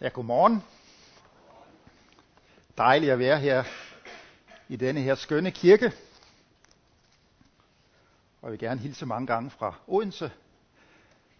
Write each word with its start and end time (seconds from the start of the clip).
Ja, 0.00 0.08
godmorgen. 0.08 0.62
Dejligt 2.78 3.12
at 3.12 3.18
være 3.18 3.40
her 3.40 3.64
i 4.68 4.76
denne 4.76 5.00
her 5.00 5.14
skønne 5.14 5.50
kirke. 5.50 5.92
Og 8.40 8.42
jeg 8.42 8.50
vil 8.50 8.58
gerne 8.58 8.80
hilse 8.80 9.06
mange 9.06 9.26
gange 9.26 9.50
fra 9.50 9.74
Odense, 9.86 10.32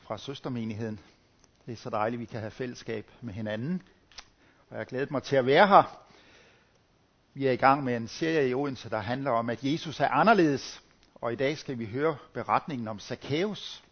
fra 0.01 0.19
søstermenigheden. 0.19 1.01
Det 1.67 1.73
er 1.73 1.77
så 1.77 1.91
dejligt, 1.91 2.19
at 2.19 2.21
vi 2.21 2.25
kan 2.25 2.41
have 2.41 2.51
fællesskab 2.51 3.11
med 3.21 3.35
hinanden. 3.35 3.83
Og 4.69 4.71
jeg 4.71 4.79
har 4.79 4.85
glædet 4.85 5.11
mig 5.11 5.23
til 5.23 5.37
at 5.37 5.47
være 5.47 5.69
her. 5.69 6.07
Vi 7.35 7.47
er 7.47 7.53
i 7.53 7.57
gang 7.57 7.85
med 7.85 7.97
en 7.97 8.09
serie 8.09 8.49
i 8.49 8.55
Odense, 8.55 8.91
der 8.91 8.99
handler 8.99 9.31
om, 9.31 9.51
at 9.51 9.65
Jesus 9.65 10.01
er 10.01 10.09
anderledes. 10.09 10.83
Og 11.15 11.33
i 11.33 11.37
dag 11.37 11.59
skal 11.59 11.79
vi 11.79 11.87
høre 11.87 12.17
beretningen 12.33 12.89
om 12.89 13.01
Zacchaeus. 13.01 13.85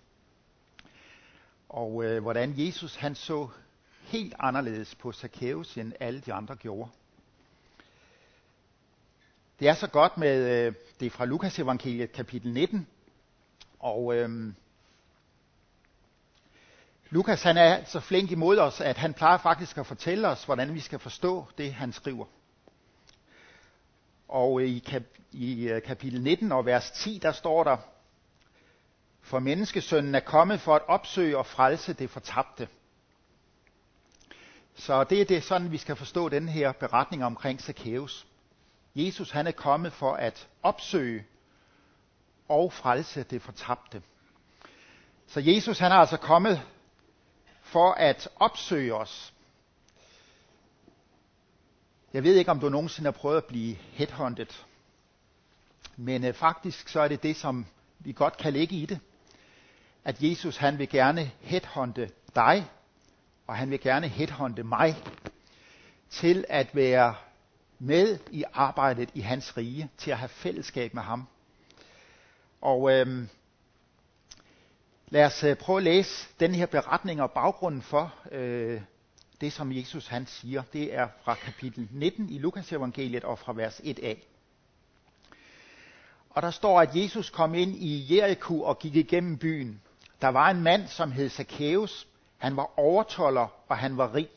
Og 1.68 2.04
øh, 2.04 2.22
hvordan 2.22 2.54
Jesus 2.57 2.96
han 2.96 3.14
så 3.14 3.49
helt 4.18 4.35
anderledes 4.39 4.95
på 4.95 5.13
Zacchaeus, 5.13 5.77
end 5.77 5.93
alle 6.00 6.21
de 6.21 6.32
andre 6.32 6.57
gjorde. 6.57 6.91
Det 9.61 9.68
er 9.68 9.75
så 9.75 9.87
godt 9.87 10.18
med, 10.18 10.67
øh, 10.67 10.75
det 11.00 11.07
er 11.07 11.11
fra 11.11 11.25
Lukas 11.25 11.59
evangeliet 11.59 12.13
kapitel 12.13 12.53
19, 12.53 12.87
og 13.81 14.14
øhm, 14.17 14.54
Lukas 17.11 17.43
han 17.43 17.57
er 17.57 17.85
så 17.85 18.00
flink 18.00 18.31
imod 18.31 18.59
os, 18.59 18.81
at 18.81 18.96
han 18.96 19.14
plejer 19.14 19.39
faktisk 19.39 19.79
at 19.79 19.87
fortælle 19.87 20.29
os, 20.29 20.45
hvordan 20.45 20.75
vi 20.75 20.81
skal 20.81 20.99
forstå 20.99 21.46
det, 21.59 21.73
han 21.75 21.93
skriver. 21.93 22.26
Og 24.29 24.61
øh, 24.61 24.68
i, 24.68 24.79
kap, 24.79 25.03
i 25.32 25.68
øh, 25.68 25.82
kapitel 25.82 26.23
19 26.23 26.53
og 26.53 26.67
vers 26.67 26.90
10, 26.90 27.18
der 27.23 27.32
står 27.32 27.65
der, 27.65 27.76
For 29.23 29.39
menneskesønnen 29.39 30.15
er 30.15 30.21
kommet 30.21 30.61
for 30.61 30.75
at 30.75 30.82
opsøge 30.89 31.39
og 31.39 31.46
frelse 31.46 31.93
det 31.93 32.11
fortabte. 32.11 32.69
Så 34.75 35.05
det 35.05 35.20
er 35.20 35.25
det 35.25 35.44
sådan, 35.44 35.72
vi 35.72 35.78
skal 35.78 35.97
forstå 35.97 36.28
den 36.28 36.48
her 36.48 36.72
beretning 36.72 37.25
omkring 37.25 37.61
Zacchaeus. 37.61 38.27
Jesus 38.94 39.31
han 39.31 39.47
er 39.47 39.53
kommet 39.53 39.92
for 39.92 40.12
at 40.12 40.48
opsøge 40.62 41.27
og 42.48 42.72
frelse 42.72 43.22
det 43.22 43.42
fortabte. 43.42 44.03
Så 45.27 45.41
Jesus 45.41 45.78
han 45.78 45.92
er 45.92 45.97
altså 45.97 46.16
kommet 46.16 46.62
for 47.62 47.92
at 47.92 48.28
opsøge 48.36 48.94
os. 48.94 49.34
Jeg 52.12 52.22
ved 52.22 52.34
ikke, 52.34 52.50
om 52.50 52.61
du 52.61 52.69
nogensinde 52.69 53.06
har 53.06 53.19
prøvet 53.19 53.36
at 53.36 53.44
blive 53.44 53.75
headhunted. 53.75 54.47
Men 55.97 56.25
øh, 56.25 56.34
faktisk 56.34 56.88
så 56.88 57.00
er 57.00 57.09
det 57.09 57.22
det, 57.22 57.36
som 57.36 57.66
vi 57.98 58.12
godt 58.12 58.36
kan 58.36 58.53
lægge 58.53 58.77
i 58.77 58.86
det. 58.86 59.00
At 60.05 60.22
Jesus 60.22 60.56
han 60.56 60.78
vil 60.78 60.88
gerne 60.88 61.31
headhunte 61.41 62.11
dig 62.34 62.70
og 63.47 63.56
han 63.56 63.70
vil 63.70 63.81
gerne 63.81 64.09
headhunte 64.09 64.62
mig 64.62 64.97
til 66.11 66.45
at 66.48 66.77
være 66.77 67.14
med 67.78 68.19
i 68.31 68.45
arbejdet 68.53 69.11
i 69.14 69.20
hans 69.20 69.56
rige, 69.56 69.91
til 69.98 70.11
at 70.11 70.19
have 70.19 70.28
fællesskab 70.28 70.95
med 70.95 71.03
ham. 71.03 71.27
Og 72.61 72.92
øhm, 72.92 73.28
lad 75.09 75.25
os 75.25 75.45
øh, 75.45 75.56
prøve 75.56 75.77
at 75.77 75.83
læse 75.83 76.28
den 76.41 76.55
her 76.55 76.67
beretning 76.67 77.22
og 77.22 77.31
baggrunden 77.31 77.83
for 77.83 78.15
øh, 78.33 78.81
det, 79.41 79.53
som 79.53 79.72
Jesus 79.72 80.06
han 80.06 80.27
siger. 80.27 80.62
Det 80.72 80.95
er 80.95 81.09
fra 81.25 81.34
kapitel 81.34 81.89
19 81.91 82.31
i 82.31 82.39
Lukas 82.39 82.72
evangeliet 82.72 83.25
og 83.25 83.39
fra 83.39 83.53
vers 83.53 83.81
1a. 83.81 84.15
Og 86.31 86.42
der 86.42 86.50
står, 86.50 86.81
at 86.81 86.97
Jesus 86.97 87.31
kom 87.31 87.55
ind 87.55 87.77
i 87.77 88.17
Jericho 88.17 88.62
og 88.62 88.78
gik 88.78 88.97
igennem 88.97 89.39
byen. 89.39 89.81
Der 90.20 90.28
var 90.28 90.50
en 90.50 90.62
mand, 90.62 90.89
som 90.89 91.12
hed 91.12 91.28
Zacchaeus, 91.28 92.06
han 92.45 92.56
var 92.56 92.78
overtoller, 92.78 93.48
og 93.69 93.78
han 93.78 93.97
var 93.97 94.14
rig. 94.14 94.28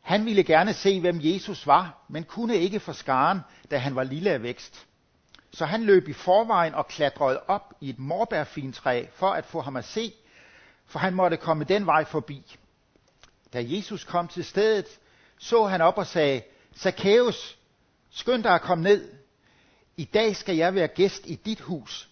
Han 0.00 0.24
ville 0.24 0.44
gerne 0.44 0.74
se, 0.74 1.00
hvem 1.00 1.20
Jesus 1.22 1.66
var, 1.66 2.04
men 2.08 2.24
kunne 2.24 2.56
ikke 2.56 2.80
få 2.80 2.92
skaren, 2.92 3.40
da 3.70 3.78
han 3.78 3.94
var 3.94 4.02
lille 4.02 4.30
af 4.30 4.42
vækst. 4.42 4.86
Så 5.52 5.64
han 5.66 5.82
løb 5.82 6.08
i 6.08 6.12
forvejen 6.12 6.74
og 6.74 6.88
klatrede 6.88 7.40
op 7.46 7.74
i 7.80 7.90
et 7.90 7.98
morbærfintræ 7.98 9.06
for 9.14 9.30
at 9.30 9.46
få 9.46 9.60
ham 9.60 9.76
at 9.76 9.84
se, 9.84 10.12
for 10.86 10.98
han 10.98 11.14
måtte 11.14 11.36
komme 11.36 11.64
den 11.64 11.86
vej 11.86 12.04
forbi. 12.04 12.56
Da 13.52 13.64
Jesus 13.66 14.04
kom 14.04 14.28
til 14.28 14.44
stedet, 14.44 14.86
så 15.38 15.66
han 15.66 15.80
op 15.80 15.98
og 15.98 16.06
sagde, 16.06 16.42
Zacchaeus, 16.76 17.58
skynd 18.10 18.42
dig 18.42 18.54
at 18.54 18.62
komme 18.62 18.84
ned. 18.84 19.12
I 19.96 20.04
dag 20.04 20.36
skal 20.36 20.56
jeg 20.56 20.74
være 20.74 20.88
gæst 20.88 21.26
i 21.26 21.34
dit 21.34 21.60
hus. 21.60 22.08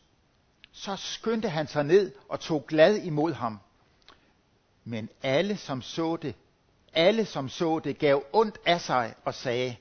Så 0.72 0.96
skyndte 0.96 1.48
han 1.48 1.66
sig 1.66 1.84
ned 1.84 2.12
og 2.28 2.40
tog 2.40 2.66
glad 2.68 2.96
imod 2.96 3.32
ham. 3.32 3.60
Men 4.84 5.08
alle 5.22 5.56
som 5.56 5.82
så 5.82 6.16
det, 6.16 6.34
alle 6.92 7.24
som 7.24 7.48
så 7.48 7.78
det, 7.84 7.98
gav 7.98 8.24
ondt 8.32 8.58
af 8.66 8.80
sig 8.80 9.14
og 9.24 9.34
sagde, 9.34 9.76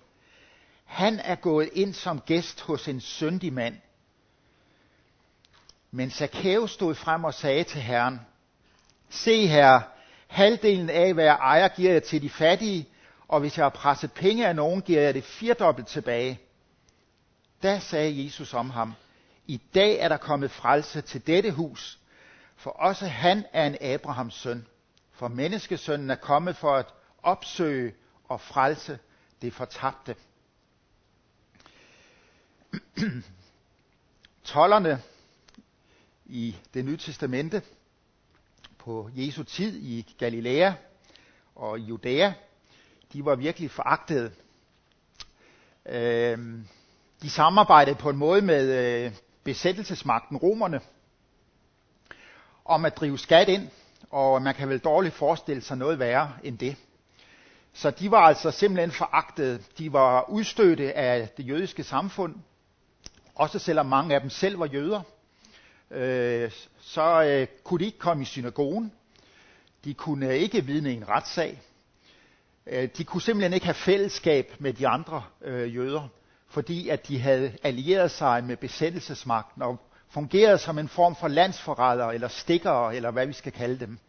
han 0.85 1.19
er 1.19 1.35
gået 1.35 1.69
ind 1.73 1.93
som 1.93 2.19
gæst 2.19 2.61
hos 2.61 2.87
en 2.87 3.01
syndig 3.01 3.53
mand. 3.53 3.75
Men 5.91 6.11
Zacchaeus 6.11 6.71
stod 6.71 6.95
frem 6.95 7.23
og 7.23 7.33
sagde 7.33 7.63
til 7.63 7.81
Herren, 7.81 8.19
Se 9.09 9.47
her, 9.47 9.81
halvdelen 10.27 10.89
af 10.89 11.13
hvad 11.13 11.23
jeg 11.23 11.37
ejer 11.41 11.67
giver 11.67 11.91
jeg 11.91 12.03
til 12.03 12.21
de 12.21 12.29
fattige, 12.29 12.87
og 13.27 13.39
hvis 13.39 13.57
jeg 13.57 13.65
har 13.65 13.69
presset 13.69 14.11
penge 14.11 14.47
af 14.47 14.55
nogen, 14.55 14.81
giver 14.81 15.01
jeg 15.01 15.13
det 15.13 15.23
firdobbelt 15.23 15.87
tilbage. 15.87 16.39
Da 17.63 17.79
sagde 17.79 18.23
Jesus 18.23 18.53
om 18.53 18.69
ham, 18.69 18.93
I 19.47 19.61
dag 19.75 19.99
er 19.99 20.07
der 20.07 20.17
kommet 20.17 20.51
frelse 20.51 21.01
til 21.01 21.27
dette 21.27 21.51
hus, 21.51 21.99
for 22.55 22.71
også 22.71 23.05
han 23.07 23.45
er 23.53 23.67
en 23.67 23.77
Abrahams 23.81 24.33
søn. 24.33 24.67
For 25.21 25.27
menneskesønnen 25.27 26.09
er 26.09 26.15
kommet 26.15 26.55
for 26.55 26.75
at 26.75 26.93
opsøge 27.23 27.93
og 28.23 28.41
frelse 28.41 28.99
det 29.41 29.53
fortabte. 29.53 30.15
Tollerne 34.43 35.01
i 36.25 36.55
det 36.73 36.85
nye 36.85 36.97
testamente 36.97 37.61
på 38.79 39.09
Jesu 39.15 39.43
tid 39.43 39.75
i 39.75 40.15
Galilea 40.17 40.73
og 41.55 41.79
i 41.79 41.83
Judæa, 41.83 42.33
de 43.13 43.25
var 43.25 43.35
virkelig 43.35 43.71
foragtede. 43.71 44.31
Øhm, 45.85 46.67
de 47.21 47.29
samarbejdede 47.29 47.95
på 47.95 48.09
en 48.09 48.17
måde 48.17 48.41
med 48.41 49.05
øh, 49.05 49.13
besættelsesmagten 49.43 50.37
romerne 50.37 50.81
om 52.65 52.85
at 52.85 52.97
drive 52.97 53.19
skat 53.19 53.49
ind 53.49 53.69
og 54.11 54.41
man 54.41 54.55
kan 54.55 54.69
vel 54.69 54.79
dårligt 54.79 55.13
forestille 55.13 55.61
sig 55.61 55.77
noget 55.77 55.99
værre 55.99 56.31
end 56.43 56.57
det. 56.57 56.75
Så 57.73 57.91
de 57.91 58.11
var 58.11 58.17
altså 58.21 58.51
simpelthen 58.51 58.91
foragtede. 58.91 59.59
De 59.77 59.93
var 59.93 60.29
udstødte 60.29 60.93
af 60.93 61.29
det 61.37 61.47
jødiske 61.47 61.83
samfund, 61.83 62.35
også 63.35 63.59
selvom 63.59 63.85
mange 63.85 64.15
af 64.15 64.21
dem 64.21 64.29
selv 64.29 64.59
var 64.59 64.65
jøder. 64.65 65.01
Øh, 65.91 66.51
så 66.81 67.23
øh, 67.23 67.47
kunne 67.63 67.79
de 67.79 67.85
ikke 67.85 67.97
komme 67.99 68.21
i 68.23 68.25
synagogen. 68.25 68.91
De 69.83 69.93
kunne 69.93 70.27
øh, 70.27 70.33
ikke 70.35 70.65
vidne 70.65 70.91
i 70.93 70.95
en 70.95 71.09
retssag. 71.09 71.61
Øh, 72.67 72.89
de 72.97 73.03
kunne 73.03 73.21
simpelthen 73.21 73.53
ikke 73.53 73.65
have 73.65 73.73
fællesskab 73.73 74.53
med 74.59 74.73
de 74.73 74.87
andre 74.87 75.23
øh, 75.41 75.75
jøder, 75.75 76.07
fordi 76.49 76.89
at 76.89 77.07
de 77.07 77.19
havde 77.19 77.57
allieret 77.63 78.11
sig 78.11 78.43
med 78.43 78.57
besættelsesmagten 78.57 79.61
og 79.61 79.79
fungerede 80.11 80.57
som 80.57 80.79
en 80.79 80.87
form 80.89 81.15
for 81.15 81.27
landsforrædere 81.27 82.13
eller 82.13 82.27
stikkere, 82.27 82.95
eller 82.95 83.11
hvad 83.11 83.27
vi 83.27 83.33
skal 83.33 83.51
kalde 83.51 83.79
dem. 83.79 83.99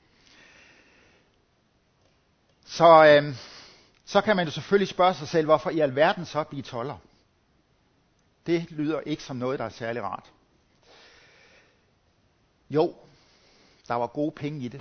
Så, 2.66 3.04
øh, 3.06 3.34
så 4.04 4.20
kan 4.20 4.36
man 4.36 4.44
jo 4.46 4.52
selvfølgelig 4.52 4.88
spørge 4.88 5.14
sig 5.14 5.28
selv, 5.28 5.44
hvorfor 5.46 5.70
i 5.70 5.80
alverden 5.80 6.26
så 6.26 6.44
blive 6.44 6.62
toller? 6.62 6.96
Det 8.46 8.70
lyder 8.70 9.00
ikke 9.00 9.22
som 9.22 9.36
noget, 9.36 9.58
der 9.58 9.64
er 9.64 9.68
særlig 9.68 10.02
rart. 10.02 10.32
Jo, 12.70 12.94
der 13.88 13.94
var 13.94 14.06
gode 14.06 14.32
penge 14.32 14.60
i 14.64 14.68
det. 14.68 14.80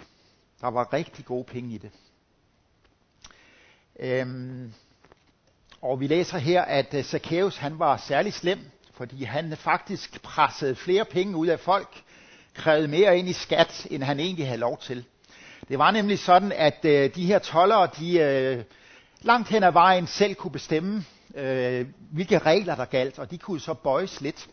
Der 0.61 0.67
var 0.67 0.93
rigtig 0.93 1.25
gode 1.25 1.43
penge 1.43 1.75
i 1.75 1.77
det. 1.77 1.91
Øhm, 3.99 4.73
og 5.81 5.99
vi 5.99 6.07
læser 6.07 6.37
her, 6.37 6.61
at 6.61 6.93
øh, 6.93 7.03
Zacchaeus 7.03 7.57
han 7.57 7.79
var 7.79 7.97
særlig 7.97 8.33
slem, 8.33 8.59
fordi 9.01 9.23
han 9.23 9.57
faktisk 9.57 10.21
pressede 10.21 10.75
flere 10.75 11.05
penge 11.05 11.35
ud 11.35 11.47
af 11.47 11.59
folk, 11.59 12.01
krævede 12.53 12.87
mere 12.87 13.17
ind 13.19 13.29
i 13.29 13.33
skat, 13.33 13.87
end 13.91 14.03
han 14.03 14.19
egentlig 14.19 14.45
havde 14.47 14.59
lov 14.59 14.77
til. 14.77 15.05
Det 15.69 15.79
var 15.79 15.91
nemlig 15.91 16.19
sådan, 16.19 16.51
at 16.51 16.85
øh, 16.85 17.15
de 17.15 17.25
her 17.25 17.39
tollere, 17.39 17.87
de 17.99 18.19
øh, 18.19 18.63
langt 19.21 19.49
hen 19.49 19.63
ad 19.63 19.71
vejen 19.71 20.07
selv 20.07 20.35
kunne 20.35 20.51
bestemme, 20.51 21.05
øh, 21.35 21.85
hvilke 22.11 22.37
regler 22.39 22.75
der 22.75 22.85
galt, 22.85 23.19
og 23.19 23.31
de 23.31 23.37
kunne 23.37 23.59
så 23.59 23.73
bøjes 23.73 24.21
lidt. 24.21 24.47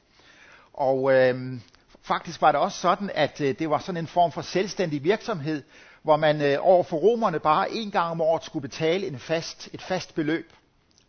Og 0.75 1.12
øh, 1.12 1.61
faktisk 2.03 2.41
var 2.43 2.53
det 2.53 2.61
også 2.61 2.79
sådan, 2.79 3.11
at 3.15 3.41
øh, 3.41 3.55
det 3.59 3.71
var 3.71 3.79
sådan 3.79 3.97
en 3.97 4.06
form 4.06 4.33
for 4.33 4.43
selvstændig 4.43 5.05
virksomhed, 5.05 5.62
hvor 6.03 6.17
man 6.17 6.43
øh, 6.43 6.56
over 6.61 6.83
for 6.83 6.97
romerne 6.97 7.39
bare 7.41 7.71
en 7.73 7.91
gang 7.91 8.11
om 8.11 8.21
året 8.21 8.45
skulle 8.45 8.69
betale 8.69 9.06
en 9.06 9.19
fast, 9.19 9.69
et 9.73 9.83
fast 9.83 10.15
beløb. 10.15 10.53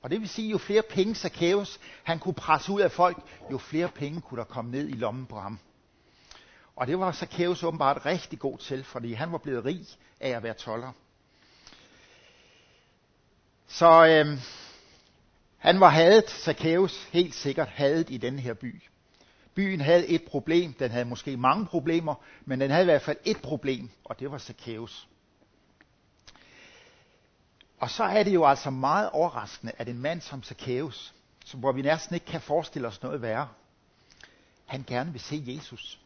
Og 0.01 0.10
det 0.10 0.19
vil 0.22 0.30
sige, 0.30 0.50
jo 0.50 0.57
flere 0.57 0.81
penge 0.90 1.16
Zacchaeus 1.16 1.80
han 2.04 2.19
kunne 2.19 2.34
presse 2.34 2.72
ud 2.72 2.81
af 2.81 2.92
folk, 2.92 3.18
jo 3.51 3.57
flere 3.57 3.88
penge 3.88 4.22
kunne 4.22 4.38
der 4.38 4.44
komme 4.44 4.72
ned 4.72 4.90
i 4.90 4.94
lommen 4.94 5.25
på 5.25 5.40
ham. 5.40 5.60
Og 6.75 6.88
det 6.88 7.00
var 7.00 7.12
Zacchaeus 7.12 7.63
åbenbart 7.63 8.06
rigtig 8.06 8.40
god 8.40 8.57
til, 8.57 8.84
fordi 8.84 9.13
han 9.13 9.31
var 9.31 9.38
blevet 9.38 9.66
rig 9.66 9.86
af 10.19 10.30
at 10.30 10.44
være 10.44 10.54
toller. 10.54 10.92
Så 13.68 14.06
øh, 14.06 14.40
han 15.57 15.80
var 15.80 15.90
hadet, 15.90 16.30
Zacchaeus, 16.30 17.04
helt 17.04 17.36
sikkert 17.36 17.68
hadet 17.68 18.10
i 18.10 18.18
den 18.18 18.40
her 18.40 18.54
by. 18.54 18.84
Byen 19.56 19.81
havde 19.81 20.07
et 20.07 20.24
problem, 20.24 20.74
den 20.74 20.92
havde 20.92 21.06
måske 21.06 21.38
mange 21.38 21.66
problemer, 21.66 22.16
men 22.46 22.62
den 22.62 22.72
havde 22.72 22.84
i 22.84 22.86
hvert 22.86 23.01
fald 23.01 23.18
et 23.25 23.42
problem, 23.42 23.90
og 24.06 24.19
det 24.19 24.31
var 24.31 24.38
Zacchaeus. 24.38 25.08
Og 27.79 27.89
så 27.89 28.03
er 28.03 28.23
det 28.23 28.33
jo 28.33 28.45
altså 28.45 28.69
meget 28.69 29.09
overraskende, 29.09 29.73
at 29.77 29.87
en 29.89 29.99
mand 29.99 30.21
som 30.21 30.43
Zacchaeus, 30.43 31.13
som 31.45 31.59
hvor 31.59 31.71
vi 31.71 31.81
næsten 31.81 32.13
ikke 32.13 32.25
kan 32.25 32.41
forestille 32.41 32.87
os 32.87 33.03
noget 33.03 33.21
værre, 33.21 33.47
han 34.65 34.83
gerne 34.87 35.11
vil 35.11 35.21
se 35.21 35.43
Jesus. 35.47 35.99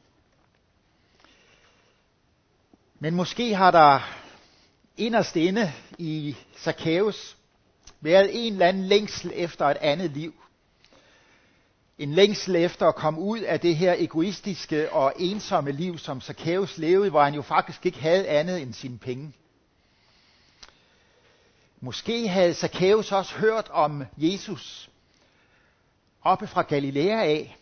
Men 2.99 3.15
måske 3.15 3.55
har 3.55 3.71
der 3.71 3.99
inderst 4.97 5.35
inde 5.35 5.73
i 5.97 6.35
Zacchaeus 6.57 7.37
været 8.01 8.47
en 8.47 8.53
eller 8.53 8.67
anden 8.67 8.83
længsel 8.83 9.31
efter 9.35 9.65
et 9.65 9.77
andet 9.77 10.11
liv. 10.11 10.33
En 11.97 12.13
længsel 12.13 12.55
efter 12.55 12.87
at 12.87 12.95
komme 12.95 13.19
ud 13.19 13.39
af 13.39 13.59
det 13.59 13.75
her 13.75 13.95
egoistiske 13.97 14.91
og 14.91 15.13
ensomme 15.19 15.71
liv, 15.71 15.97
som 15.97 16.21
Zacchaeus 16.21 16.77
levede, 16.77 17.09
hvor 17.09 17.23
han 17.23 17.33
jo 17.33 17.41
faktisk 17.41 17.85
ikke 17.85 17.99
havde 17.99 18.27
andet 18.27 18.61
end 18.61 18.73
sine 18.73 18.97
penge. 18.97 19.33
Måske 21.83 22.27
havde 22.27 22.53
Zacchaeus 22.53 23.12
også 23.12 23.35
hørt 23.35 23.69
om 23.69 24.03
Jesus 24.18 24.89
oppe 26.21 26.47
fra 26.47 26.62
Galilea 26.62 27.24
af, 27.24 27.57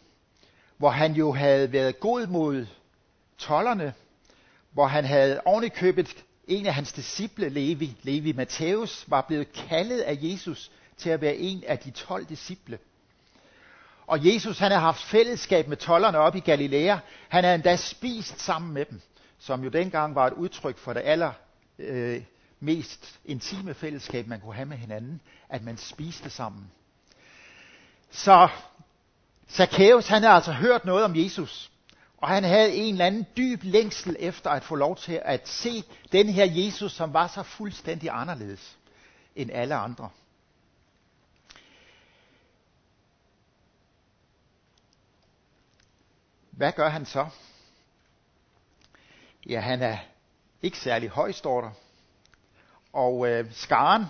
hvor 0.78 0.90
han 0.90 1.14
jo 1.14 1.34
havde 1.34 1.72
været 1.72 2.00
god 2.00 2.28
mod 2.28 2.66
tollerne, 3.38 3.94
hvor 4.72 4.88
han 4.88 5.06
havde 5.06 5.42
ovenikøbet 5.46 6.24
en 6.48 6.66
af 6.66 6.74
hans 6.74 6.92
disciple, 6.94 7.50
Levi, 7.50 7.98
Levi 8.04 8.32
Matthæus, 8.32 9.06
var 9.08 9.22
blevet 9.22 9.52
kaldet 9.54 10.00
af 10.00 10.18
Jesus 10.22 10.72
til 10.98 11.10
at 11.10 11.22
være 11.22 11.36
en 11.36 11.64
af 11.68 11.80
de 11.80 11.92
tolv 11.92 12.26
disciple. 12.26 12.80
Og 14.08 14.34
Jesus 14.34 14.60
han 14.60 14.72
har 14.72 14.80
haft 14.80 15.04
fællesskab 15.04 15.68
med 15.68 15.78
tollerne 15.78 16.18
op 16.18 16.36
i 16.36 16.40
Galilea. 16.40 16.98
Han 17.30 17.44
har 17.44 17.54
endda 17.54 17.76
spist 17.76 18.40
sammen 18.42 18.74
med 18.74 18.86
dem, 18.86 19.02
som 19.40 19.64
jo 19.64 19.70
dengang 19.70 20.16
var 20.16 20.28
et 20.28 20.34
udtryk 20.34 20.78
for 20.78 20.94
det 20.94 21.02
aller 21.06 21.32
øh, 21.80 22.22
mest 22.62 23.20
intime 23.26 23.74
fællesskab, 23.74 24.28
man 24.28 24.42
kunne 24.42 24.56
have 24.56 24.66
med 24.66 24.78
hinanden, 24.78 25.22
at 25.50 25.64
man 25.64 25.78
spiste 25.78 26.30
sammen. 26.30 26.72
Så 28.12 28.50
Zacchaeus, 29.50 30.08
han 30.08 30.22
havde 30.24 30.36
altså 30.36 30.52
hørt 30.52 30.86
noget 30.86 31.04
om 31.06 31.16
Jesus, 31.16 31.72
og 32.18 32.30
han 32.30 32.44
havde 32.44 32.74
en 32.76 32.94
eller 32.94 33.06
anden 33.06 33.28
dyb 33.38 33.60
længsel 33.64 34.16
efter 34.20 34.50
at 34.50 34.64
få 34.64 34.76
lov 34.76 34.98
til 34.98 35.22
at 35.26 35.48
se 35.48 35.84
den 36.12 36.30
her 36.30 36.46
Jesus, 36.46 36.92
som 36.92 37.14
var 37.14 37.28
så 37.28 37.44
fuldstændig 37.44 38.10
anderledes 38.14 38.78
end 39.36 39.52
alle 39.52 39.76
andre. 39.76 40.10
Hvad 46.52 46.72
gør 46.72 46.90
han 46.90 47.06
så? 47.06 47.28
Ja, 49.46 49.60
han 49.60 49.82
er 49.82 49.98
ikke 50.62 50.78
særlig 50.78 51.10
høj, 51.10 51.32
står 51.32 51.62
der. 51.62 51.72
Og 52.94 53.30
øh, 53.30 53.46
skaren, 53.52 54.06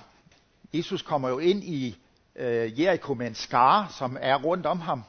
Jesus 0.74 1.02
kommer 1.02 1.30
jo 1.30 1.40
ind 1.40 1.64
i 1.64 1.98
øh, 2.36 2.82
Jericho 2.82 3.14
med 3.14 3.28
en 3.28 3.36
skare, 3.36 3.88
som 3.98 4.18
er 4.22 4.36
rundt 4.36 4.66
om 4.66 4.80
ham. 4.80 5.04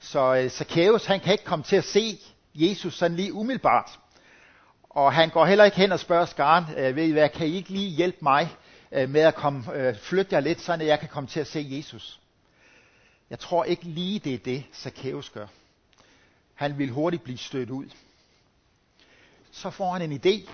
Så 0.00 0.34
øh, 0.34 0.50
Zacchaeus, 0.50 1.04
han 1.06 1.20
kan 1.20 1.32
ikke 1.32 1.44
komme 1.44 1.62
til 1.62 1.76
at 1.76 1.84
se 1.84 2.18
Jesus 2.54 2.94
sådan 2.94 3.16
lige 3.16 3.32
umiddelbart. 3.32 3.98
Og 4.90 5.12
han 5.12 5.30
går 5.30 5.46
heller 5.46 5.64
ikke 5.64 5.76
hen 5.76 5.92
og 5.92 6.00
spørger 6.00 6.26
skaren, 6.26 6.64
øh, 6.76 6.96
ved 6.96 7.04
I 7.04 7.12
hvad, 7.12 7.28
kan 7.28 7.46
I 7.46 7.54
ikke 7.54 7.70
lige 7.70 7.88
hjælpe 7.88 8.18
mig 8.22 8.48
øh, 8.92 9.10
med 9.10 9.20
at 9.20 9.34
komme, 9.34 9.74
øh, 9.74 9.96
flytte 9.96 10.34
jer 10.34 10.40
lidt, 10.40 10.60
så 10.60 10.74
jeg 10.74 11.00
kan 11.00 11.08
komme 11.08 11.28
til 11.28 11.40
at 11.40 11.46
se 11.46 11.66
Jesus? 11.70 12.20
Jeg 13.30 13.38
tror 13.38 13.64
ikke 13.64 13.84
lige, 13.84 14.18
det 14.18 14.34
er 14.34 14.38
det, 14.38 14.64
Zacchaeus 14.74 15.30
gør. 15.30 15.46
Han 16.54 16.78
vil 16.78 16.90
hurtigt 16.90 17.22
blive 17.22 17.38
stødt 17.38 17.70
ud. 17.70 17.86
Så 19.50 19.70
får 19.70 19.92
han 19.92 20.12
en 20.12 20.20
idé. 20.24 20.50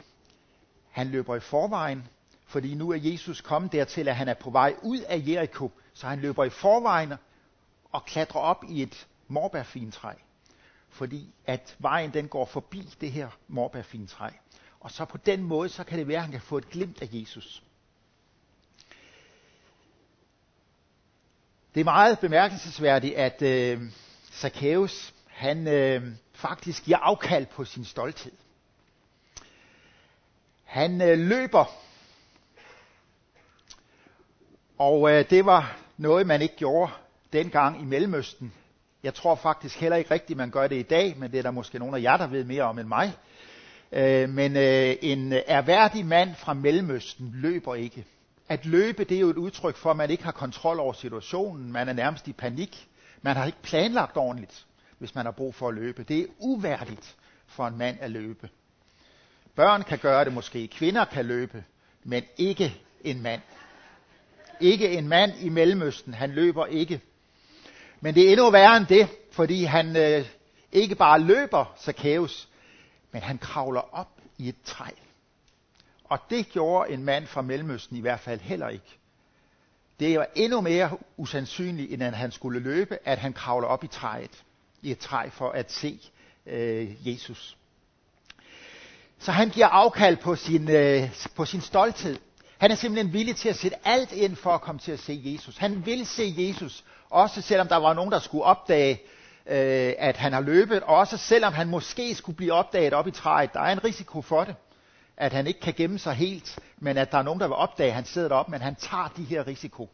Han 0.90 1.08
løber 1.08 1.37
i 1.37 1.40
forvejen, 1.40 2.08
fordi 2.46 2.75
nu 2.75 2.91
er 2.91 2.96
Jesus 2.96 3.41
kommet 3.41 3.73
dertil, 3.73 4.08
at 4.08 4.17
han 4.17 4.29
er 4.29 4.35
på 4.35 4.50
vej 4.50 4.75
ud 4.82 4.99
af 4.99 5.23
Jericho, 5.26 5.70
så 5.94 6.06
han 6.06 6.20
løber 6.20 6.44
i 6.44 6.50
forvejen 6.50 7.12
og 7.93 8.05
klatrer 8.05 8.41
op 8.41 8.64
i 8.69 8.82
et 8.82 9.06
morbærfintræ, 9.29 10.12
fordi 10.88 11.35
at 11.46 11.76
vejen 11.79 12.14
den 12.14 12.29
går 12.29 12.44
forbi 12.44 12.94
det 13.00 13.12
her 13.12 13.29
morbærfintræ. 13.49 14.29
Og 14.81 14.91
så 14.91 15.05
på 15.05 15.19
den 15.19 15.43
måde, 15.43 15.69
så 15.69 15.85
kan 15.85 15.99
det 15.99 16.08
være, 16.08 16.17
at 16.17 16.23
han 16.23 16.32
kan 16.32 16.41
få 16.41 16.58
et 16.58 16.70
glimt 16.70 17.02
af 17.02 17.08
Jesus. 17.12 17.62
Det 21.75 21.81
er 21.81 21.85
meget 21.85 22.19
bemærkelsesværdigt, 22.19 23.14
at 23.14 23.43
øh, 23.43 23.82
Zacchaeus, 24.32 25.14
han 25.26 25.69
øh, 25.69 26.12
faktisk 26.32 26.85
giver 26.85 26.99
afkald 26.99 27.47
på 27.47 27.64
sin 27.64 27.85
stolthed. 27.85 28.32
Han 30.64 31.02
øh, 31.02 31.19
løber 31.19 31.84
og 34.79 35.11
øh, 35.11 35.31
det 35.31 35.47
var 35.47 35.76
noget, 35.97 36.26
man 36.26 36.43
ikke 36.43 36.56
gjorde 36.56 36.93
dengang 37.32 37.82
i 37.82 37.85
Mellemøsten. 37.85 38.53
Jeg 39.03 39.15
tror 39.15 39.35
faktisk 39.35 39.81
heller 39.81 39.97
ikke 39.97 40.11
rigtigt, 40.11 40.37
man 40.37 40.50
gør 40.50 40.67
det 40.67 40.76
i 40.76 40.82
dag, 40.82 41.15
men 41.19 41.32
det 41.32 41.38
er 41.38 41.43
der 41.43 41.50
måske 41.50 41.79
nogle 41.79 41.97
af 41.97 42.03
jer, 42.03 42.17
der 42.17 42.26
ved 42.26 42.44
mere 42.44 42.62
om 42.62 42.79
end 42.79 42.88
mig. 42.88 43.12
Øh, 43.93 44.29
men 44.29 44.56
øh, 44.56 44.97
en 45.03 45.32
erhverdig 45.47 46.06
mand 46.06 46.35
fra 46.35 46.55
Mellemøsten 46.55 47.31
løber 47.35 47.75
ikke. 47.75 48.05
At 48.49 48.67
løbe, 48.67 49.05
det 49.05 49.17
er 49.17 49.21
jo 49.21 49.31
et 49.31 49.37
udtryk 49.37 49.76
for, 49.76 49.91
at 49.91 49.97
man 49.97 50.11
ikke 50.11 50.25
har 50.25 50.32
kontrol 50.32 50.81
over 50.81 50.93
situationen. 50.93 51.73
Man 51.73 51.88
er 51.88 51.93
nærmest 51.93 52.29
i 52.29 52.32
panik. 52.32 52.88
Man 53.23 53.37
har 53.37 53.47
ikke 53.47 53.62
planlagt 53.62 54.17
ordentligt, 54.17 54.67
hvis 54.99 55.15
man 55.15 55.25
har 55.25 55.32
brug 55.32 55.55
for 55.55 55.69
at 55.69 55.75
løbe. 55.75 56.03
Det 56.03 56.21
er 56.21 56.26
uværdigt 56.38 57.17
for 57.47 57.67
en 57.67 57.79
mand 57.79 57.97
at 58.00 58.11
løbe. 58.11 58.49
Børn 59.55 59.82
kan 59.82 59.99
gøre 59.99 60.25
det 60.25 60.32
måske, 60.32 60.69
kvinder 60.69 61.05
kan 61.05 61.26
løbe, 61.26 61.65
men 62.05 62.23
ikke 62.37 62.81
en 63.05 63.23
mand. 63.23 63.41
Ikke 64.61 64.91
en 64.91 65.09
mand 65.09 65.33
i 65.41 65.49
Mellemøsten, 65.49 66.15
han 66.15 66.31
løber 66.31 66.67
ikke. 66.67 67.01
Men 68.01 68.15
det 68.15 68.27
er 68.27 68.31
endnu 68.31 68.51
værre 68.51 68.77
end 68.77 68.87
det, 68.87 69.09
fordi 69.33 69.65
han 69.65 69.97
øh, 69.97 70.27
ikke 70.73 70.95
bare 70.95 71.21
løber 71.21 71.75
Zacchaeus, 71.81 72.49
men 73.12 73.23
han 73.23 73.39
kravler 73.39 73.95
op 73.95 74.09
i 74.39 74.49
et 74.49 74.56
træ. 74.65 74.90
Og 76.05 76.19
det 76.31 76.49
gjorde 76.49 76.93
en 76.93 77.05
mand 77.05 77.26
fra 77.26 77.43
Mellemøsten 77.43 77.97
i 77.97 78.00
hvert 78.00 78.21
fald 78.21 78.40
heller 78.40 78.69
ikke. 78.69 78.99
Det 80.00 80.19
var 80.19 80.26
endnu 80.35 80.61
mere 80.61 80.99
usandsynligt, 81.17 81.93
end 81.93 82.02
at 82.02 82.14
han 82.14 82.33
skulle 82.33 82.61
løbe, 82.61 82.99
at 83.05 83.19
han 83.19 83.33
kravler 83.33 83.69
op 83.69 83.85
i 83.85 83.87
træet, 83.87 84.45
i 84.83 84.90
et 84.90 84.99
træ 84.99 85.28
for 85.31 85.50
at 85.50 85.73
se 85.73 86.00
øh, 86.47 87.09
Jesus. 87.09 87.57
Så 89.19 89.33
han 89.33 89.50
giver 89.50 89.67
afkald 89.67 90.17
på 90.17 90.37
sin, 90.37 90.71
øh, 90.71 91.11
på 91.37 91.45
sin 91.45 91.61
stolthed. 91.61 92.19
Han 92.64 92.71
er 92.71 92.75
simpelthen 92.75 93.12
villig 93.12 93.37
til 93.37 93.49
at 93.49 93.56
sætte 93.56 93.76
alt 93.85 94.12
ind 94.12 94.37
for 94.37 94.50
at 94.50 94.61
komme 94.61 94.78
til 94.78 94.92
at 94.92 94.99
se 94.99 95.23
Jesus. 95.25 95.56
Han 95.56 95.87
vil 95.87 96.06
se 96.06 96.35
Jesus, 96.38 96.85
også 97.11 97.42
selvom 97.42 97.68
der 97.68 97.76
var 97.76 97.94
nogen, 97.94 98.12
der 98.12 98.18
skulle 98.18 98.44
opdage, 98.44 99.02
øh, 99.47 99.92
at 99.99 100.16
han 100.16 100.33
har 100.33 100.40
løbet, 100.40 100.83
og 100.83 100.97
også 100.97 101.16
selvom 101.16 101.52
han 101.52 101.68
måske 101.68 102.14
skulle 102.14 102.37
blive 102.37 102.52
opdaget 102.52 102.92
op 102.92 103.06
i 103.06 103.11
træet. 103.11 103.52
Der 103.52 103.61
er 103.61 103.73
en 103.73 103.85
risiko 103.85 104.23
for 104.23 104.44
det, 104.44 104.54
at 105.16 105.33
han 105.33 105.47
ikke 105.47 105.61
kan 105.61 105.75
gemme 105.76 105.99
sig 105.99 106.14
helt, 106.14 106.59
men 106.78 106.97
at 106.97 107.12
der 107.12 107.18
er 107.18 107.23
nogen, 107.23 107.40
der 107.40 107.47
vil 107.47 107.54
opdage, 107.54 107.88
at 107.88 107.94
han 107.94 108.04
sidder 108.04 108.28
deroppe, 108.28 108.50
men 108.50 108.61
han 108.61 108.75
tager 108.75 109.12
de 109.16 109.25
her 109.25 109.47
risiko. 109.47 109.90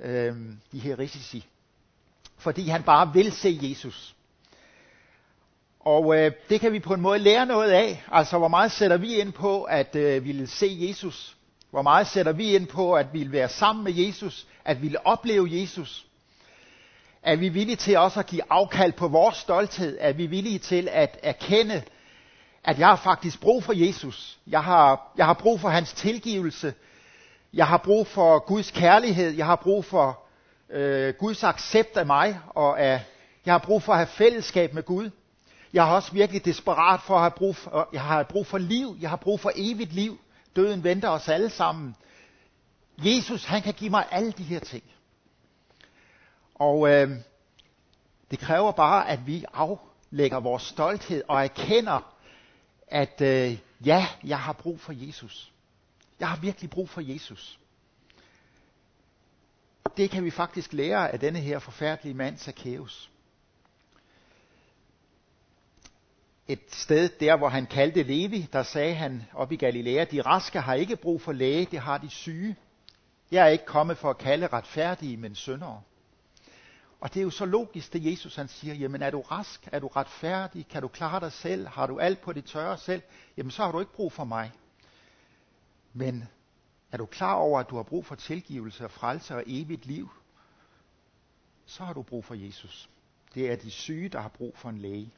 Øh, 0.00 0.34
de 0.72 0.78
her 0.78 0.98
risici. 0.98 1.46
Fordi 2.38 2.68
han 2.68 2.82
bare 2.82 3.12
vil 3.12 3.32
se 3.32 3.58
Jesus. 3.62 4.14
Og 5.80 6.18
øh, 6.18 6.32
det 6.48 6.60
kan 6.60 6.72
vi 6.72 6.80
på 6.80 6.94
en 6.94 7.00
måde 7.00 7.18
lære 7.18 7.46
noget 7.46 7.70
af. 7.70 8.04
Altså, 8.12 8.38
hvor 8.38 8.48
meget 8.48 8.72
sætter 8.72 8.96
vi 8.96 9.14
ind 9.14 9.32
på 9.32 9.62
at 9.62 9.96
øh, 9.96 10.24
ville 10.24 10.46
se 10.46 10.76
Jesus? 10.80 11.35
Hvor 11.76 11.82
meget 11.82 12.06
sætter 12.06 12.32
vi 12.32 12.54
ind 12.54 12.66
på 12.66 12.94
at 12.94 13.06
vi 13.12 13.18
vil 13.18 13.32
være 13.32 13.48
sammen 13.48 13.84
med 13.84 13.92
Jesus? 13.94 14.46
At 14.64 14.82
vi 14.82 14.88
vil 14.88 14.98
opleve 15.04 15.48
Jesus? 15.50 16.06
Er 17.22 17.36
vi 17.36 17.48
villige 17.48 17.76
til 17.76 17.96
også 17.98 18.20
at 18.20 18.26
give 18.26 18.42
afkald 18.50 18.92
på 18.92 19.08
vores 19.08 19.36
stolthed? 19.36 19.96
Er 20.00 20.12
vi 20.12 20.26
villige 20.26 20.58
til 20.58 20.88
at 20.92 21.18
erkende, 21.22 21.82
at 22.64 22.78
jeg 22.78 22.88
har 22.88 22.96
faktisk 22.96 23.40
brug 23.40 23.64
for 23.64 23.72
Jesus? 23.72 24.38
Jeg 24.46 24.64
har, 24.64 25.12
jeg 25.16 25.26
har 25.26 25.34
brug 25.34 25.60
for 25.60 25.68
hans 25.68 25.92
tilgivelse. 25.92 26.74
Jeg 27.52 27.66
har 27.66 27.78
brug 27.78 28.06
for 28.06 28.38
Guds 28.38 28.70
kærlighed. 28.70 29.30
Jeg 29.30 29.46
har 29.46 29.56
brug 29.56 29.84
for 29.84 30.18
øh, 30.70 31.14
Guds 31.18 31.44
accept 31.44 31.96
af 31.96 32.06
mig. 32.06 32.40
Og 32.48 32.80
af, 32.80 33.00
jeg 33.46 33.54
har 33.54 33.58
brug 33.58 33.82
for 33.82 33.92
at 33.92 33.98
have 33.98 34.06
fællesskab 34.06 34.74
med 34.74 34.82
Gud. 34.82 35.10
Jeg 35.72 35.84
har 35.84 35.94
også 35.94 36.12
virkelig 36.12 36.44
desperat 36.44 37.00
for 37.00 37.14
at 37.14 37.20
have 37.20 37.30
brug 37.30 37.56
for, 37.56 37.88
jeg 37.92 38.00
har 38.00 38.22
brug 38.22 38.46
for 38.46 38.58
liv. 38.58 38.96
Jeg 39.00 39.10
har 39.10 39.16
brug 39.16 39.40
for 39.40 39.52
evigt 39.56 39.92
liv. 39.92 40.18
Døden 40.56 40.84
venter 40.84 41.08
os 41.08 41.28
alle 41.28 41.50
sammen. 41.50 41.96
Jesus, 42.98 43.44
han 43.44 43.62
kan 43.62 43.74
give 43.74 43.90
mig 43.90 44.06
alle 44.10 44.32
de 44.32 44.42
her 44.42 44.58
ting. 44.60 44.84
Og 46.54 46.88
øh, 46.90 47.10
det 48.30 48.38
kræver 48.38 48.72
bare, 48.72 49.08
at 49.08 49.26
vi 49.26 49.44
aflægger 49.52 50.40
vores 50.40 50.62
stolthed 50.62 51.22
og 51.28 51.44
erkender, 51.44 52.14
at 52.88 53.20
øh, 53.20 53.58
ja, 53.84 54.06
jeg 54.24 54.40
har 54.40 54.52
brug 54.52 54.80
for 54.80 54.92
Jesus. 55.06 55.52
Jeg 56.20 56.28
har 56.28 56.36
virkelig 56.36 56.70
brug 56.70 56.88
for 56.88 57.00
Jesus. 57.00 57.58
Det 59.96 60.10
kan 60.10 60.24
vi 60.24 60.30
faktisk 60.30 60.72
lære 60.72 61.12
af 61.12 61.20
denne 61.20 61.40
her 61.40 61.58
forfærdelige 61.58 62.14
mand, 62.14 62.38
Zacchaeus. 62.38 63.10
Et 66.48 66.60
sted 66.68 67.08
der, 67.08 67.36
hvor 67.36 67.48
han 67.48 67.66
kaldte 67.66 68.02
Levi, 68.02 68.48
der 68.52 68.62
sagde 68.62 68.94
han 68.94 69.22
op 69.34 69.52
i 69.52 69.56
Galilea, 69.56 70.04
de 70.04 70.20
raske 70.20 70.60
har 70.60 70.74
ikke 70.74 70.96
brug 70.96 71.20
for 71.20 71.32
læge, 71.32 71.68
det 71.70 71.78
har 71.78 71.98
de 71.98 72.10
syge. 72.10 72.56
Jeg 73.30 73.44
er 73.44 73.48
ikke 73.48 73.64
kommet 73.64 73.98
for 73.98 74.10
at 74.10 74.18
kalde 74.18 74.46
retfærdige, 74.46 75.16
men 75.16 75.34
syndere. 75.34 75.82
Og 77.00 77.14
det 77.14 77.20
er 77.20 77.24
jo 77.24 77.30
så 77.30 77.44
logisk, 77.44 77.92
det 77.92 78.10
Jesus 78.10 78.36
han 78.36 78.48
siger, 78.48 78.74
jamen 78.74 79.02
er 79.02 79.10
du 79.10 79.20
rask, 79.20 79.68
er 79.72 79.78
du 79.78 79.86
retfærdig, 79.86 80.68
kan 80.68 80.82
du 80.82 80.88
klare 80.88 81.20
dig 81.20 81.32
selv, 81.32 81.66
har 81.66 81.86
du 81.86 81.98
alt 81.98 82.20
på 82.20 82.32
det 82.32 82.44
tørre 82.44 82.78
selv, 82.78 83.02
jamen 83.36 83.50
så 83.50 83.64
har 83.64 83.72
du 83.72 83.80
ikke 83.80 83.92
brug 83.92 84.12
for 84.12 84.24
mig. 84.24 84.52
Men 85.92 86.28
er 86.92 86.96
du 86.96 87.06
klar 87.06 87.34
over, 87.34 87.60
at 87.60 87.70
du 87.70 87.76
har 87.76 87.82
brug 87.82 88.06
for 88.06 88.14
tilgivelse 88.14 88.84
og 88.84 88.90
frelse 88.90 89.34
og 89.34 89.42
evigt 89.46 89.86
liv, 89.86 90.10
så 91.66 91.84
har 91.84 91.92
du 91.92 92.02
brug 92.02 92.24
for 92.24 92.34
Jesus. 92.34 92.90
Det 93.34 93.50
er 93.50 93.56
de 93.56 93.70
syge, 93.70 94.08
der 94.08 94.20
har 94.20 94.28
brug 94.28 94.56
for 94.56 94.68
en 94.68 94.78
læge. 94.78 95.12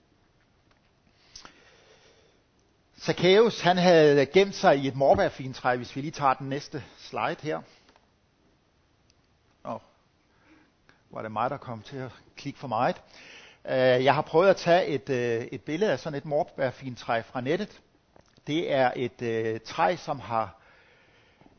Zacchaeus, 3.00 3.61
han 3.61 3.78
havde 3.78 4.26
gemt 4.26 4.55
sig 4.55 4.76
i 4.78 4.88
et 4.88 4.95
morbærfintræ, 4.97 5.76
hvis 5.76 5.97
vi 5.97 6.00
lige 6.00 6.11
tager 6.11 6.35
den 6.35 6.49
næste 6.49 6.85
slide 6.99 7.37
her. 7.43 7.61
Nå, 9.64 9.81
var 11.11 11.23
det 11.23 11.33
mig, 11.33 11.50
der 11.50 11.57
kom 11.57 11.83
til 11.83 11.97
at 11.97 12.11
klikke 12.37 12.59
for 12.59 12.69
meget. 12.69 12.97
Øh, 13.69 14.05
jeg 14.05 14.14
har 14.14 14.23
prøvet 14.23 14.49
at 14.50 14.57
tage 14.57 14.87
et, 14.87 15.09
øh, 15.11 15.43
et 15.52 15.62
billede 15.62 15.93
af 15.93 15.99
sådan 15.99 16.17
et 16.17 16.25
morbærfintræ 16.25 17.23
fra 17.23 17.40
nettet. 17.40 17.81
Det 18.47 18.73
er 18.73 18.93
et 18.97 19.23
øh, 19.23 19.61
træ, 19.61 19.97
som 19.97 20.21
har 20.21 20.55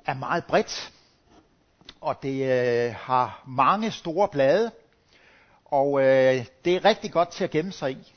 er 0.06 0.14
meget 0.14 0.46
bredt, 0.46 0.94
og 2.02 2.24
det 2.24 2.44
øh, 2.44 2.96
har 2.96 3.44
mange 3.48 3.92
store 3.92 4.28
blade, 4.28 4.72
og 5.66 6.02
øh, 6.02 6.46
det 6.66 6.76
er 6.76 6.86
rigtig 6.86 7.12
godt 7.12 7.30
til 7.30 7.44
at 7.44 7.50
gemme 7.52 7.72
sig 7.72 7.92
i. 7.92 8.14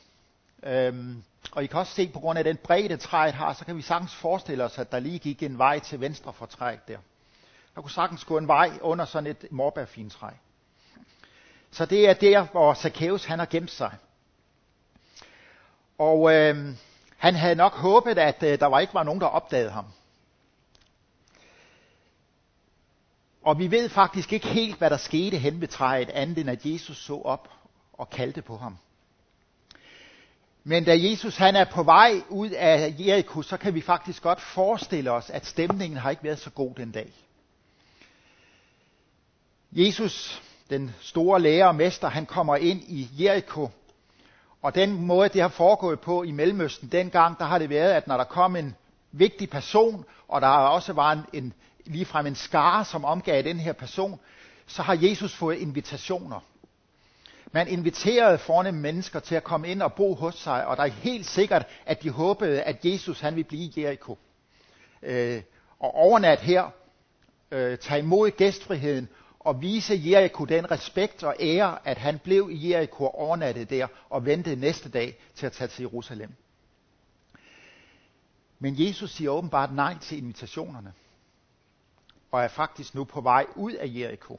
Øhm, 0.63 1.23
og 1.53 1.65
I 1.65 1.67
kan 1.67 1.79
også 1.79 1.95
se, 1.95 2.09
på 2.09 2.21
grund 2.21 2.39
af 2.39 2.45
den 2.45 2.57
bredde 2.57 2.97
træet 2.97 3.35
har, 3.35 3.53
så 3.53 3.65
kan 3.65 3.77
vi 3.77 3.83
sagtens 3.83 4.15
forestille 4.15 4.65
os, 4.65 4.79
at 4.79 4.93
der 4.93 4.99
lige 4.99 5.19
gik 5.19 5.43
en 5.43 5.59
vej 5.59 5.79
til 5.79 6.01
venstre 6.01 6.33
for 6.33 6.47
træet 6.47 6.89
der. 6.89 6.99
Der 7.75 7.81
kunne 7.81 7.91
sagtens 7.91 8.25
gå 8.25 8.39
en 8.39 8.49
vej 8.49 8.71
under 8.81 9.05
sådan 9.05 9.31
et 9.31 9.47
morbærfintræ. 9.51 10.29
Så 11.71 11.87
det 11.87 12.09
er 12.09 12.15
der, 12.15 12.47
hvor 12.47 12.75
Zacchaeus 12.75 13.25
han 13.25 13.39
har 13.39 13.47
gemt 13.47 13.71
sig. 13.71 13.93
Og 15.99 16.35
øh, 16.35 16.77
han 17.17 17.35
havde 17.35 17.55
nok 17.55 17.73
håbet, 17.73 18.19
at 18.19 18.43
øh, 18.43 18.59
der 18.61 18.67
var 18.67 18.81
ikke 18.81 18.95
var 18.95 19.03
nogen, 19.03 19.21
der 19.21 19.27
opdagede 19.27 19.71
ham. 19.71 19.85
Og 23.45 23.59
vi 23.59 23.71
ved 23.71 23.89
faktisk 23.89 24.33
ikke 24.33 24.47
helt, 24.47 24.79
hvad 24.79 24.91
der 24.91 24.97
skete 24.97 25.39
hen 25.39 25.61
ved 25.61 25.69
træet, 25.69 26.11
andet 26.11 26.39
end 26.39 26.51
at 26.51 26.67
Jesus 26.67 26.97
så 27.05 27.23
op 27.25 27.49
og 27.93 28.11
kaldte 28.11 28.43
på 28.43 28.57
ham. 28.57 28.79
Men 30.65 30.85
da 30.85 30.97
Jesus 30.97 31.37
han 31.37 31.57
er 31.57 31.65
på 31.65 31.83
vej 31.83 32.23
ud 32.29 32.51
af 32.51 32.95
Jericho, 32.99 33.43
så 33.43 33.57
kan 33.57 33.75
vi 33.75 33.81
faktisk 33.81 34.23
godt 34.23 34.41
forestille 34.41 35.11
os, 35.11 35.31
at 35.31 35.47
stemningen 35.47 35.99
har 35.99 36.11
ikke 36.11 36.25
været 36.25 36.39
så 36.39 36.51
god 36.51 36.75
den 36.75 36.91
dag. 36.91 37.13
Jesus, 39.73 40.43
den 40.71 40.95
store 41.01 41.41
lærer 41.41 41.67
og 41.67 41.75
mester, 41.75 42.09
han 42.09 42.27
kommer 42.27 42.57
ind 42.57 42.81
i 42.89 43.09
Jericho. 43.19 43.71
Og 44.63 44.75
den 44.75 45.07
måde, 45.07 45.29
det 45.29 45.41
har 45.41 45.49
foregået 45.49 46.01
på 46.01 46.23
i 46.23 46.31
Mellemøsten 46.31 46.89
dengang, 46.89 47.39
der 47.39 47.45
har 47.45 47.59
det 47.59 47.71
været, 47.71 47.93
at 47.93 48.07
når 48.07 48.17
der 48.17 48.25
kom 48.25 48.57
en 48.57 48.77
vigtig 49.13 49.51
person, 49.51 50.05
og 50.29 50.41
der 50.41 50.49
også 50.49 50.93
var 50.93 51.13
en, 51.13 51.25
en 51.33 51.53
ligefrem 51.85 52.27
en 52.27 52.35
skare, 52.35 52.85
som 52.85 53.05
omgav 53.05 53.43
den 53.43 53.59
her 53.59 53.73
person, 53.73 54.21
så 54.67 54.83
har 54.83 54.99
Jesus 55.03 55.35
fået 55.35 55.57
invitationer. 55.57 56.41
Man 57.53 57.69
inviterede 57.69 58.39
fornemme 58.39 58.81
mennesker 58.81 59.21
til 59.21 59.35
at 59.35 59.45
komme 59.45 59.69
ind 59.69 59.83
og 59.83 59.95
bo 59.95 60.15
hos 60.15 60.35
sig, 60.35 60.67
og 60.67 60.77
der 60.77 60.83
er 60.83 60.87
helt 60.89 61.27
sikkert, 61.27 61.67
at 61.87 62.03
de 62.03 62.11
håbede, 62.11 62.63
at 62.63 62.85
Jesus 62.85 63.21
han 63.21 63.37
ville 63.37 63.49
blive 63.49 63.63
i 63.63 63.73
Jericho. 63.77 64.19
Øh, 65.03 65.43
og 65.81 65.95
overnat 65.95 66.41
her, 66.41 66.71
øh, 67.51 67.79
tage 67.79 67.99
imod 67.99 68.31
gæstfriheden 68.31 69.09
og 69.41 69.63
vise 69.63 70.01
Jericho 70.05 70.45
den 70.45 70.71
respekt 70.71 71.23
og 71.23 71.37
ære, 71.41 71.79
at 71.85 71.99
han 71.99 72.19
blev 72.19 72.49
i 72.53 72.71
Jericho 72.71 73.05
og 73.05 73.19
overnattede 73.19 73.65
der 73.77 73.87
og 74.11 74.27
ventede 74.27 74.57
næste 74.57 74.89
dag 74.89 75.19
til 75.35 75.47
at 75.47 75.53
tage 75.53 75.69
til 75.69 75.83
Jerusalem. 75.83 76.35
Men 78.59 78.75
Jesus 78.79 79.11
siger 79.11 79.31
åbenbart 79.31 79.75
nej 79.75 79.99
til 80.01 80.19
invitationerne 80.19 80.93
og 82.31 82.43
er 82.43 82.49
faktisk 82.49 82.95
nu 82.95 83.05
på 83.05 83.21
vej 83.21 83.47
ud 83.57 83.73
af 83.73 83.87
Jericho. 83.87 84.39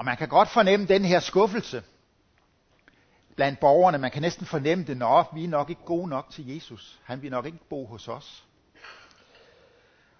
Og 0.00 0.06
man 0.06 0.16
kan 0.16 0.28
godt 0.28 0.48
fornemme 0.48 0.86
den 0.86 1.04
her 1.04 1.20
skuffelse 1.20 1.82
blandt 3.36 3.60
borgerne. 3.60 3.98
Man 3.98 4.10
kan 4.10 4.22
næsten 4.22 4.46
fornemme 4.46 4.84
det, 4.84 4.96
når 4.96 5.30
vi 5.34 5.44
er 5.44 5.48
nok 5.48 5.70
ikke 5.70 5.84
gode 5.84 6.08
nok 6.08 6.30
til 6.30 6.54
Jesus. 6.54 6.98
Han 7.04 7.22
vil 7.22 7.30
nok 7.30 7.46
ikke 7.46 7.58
bo 7.70 7.86
hos 7.86 8.08
os. 8.08 8.44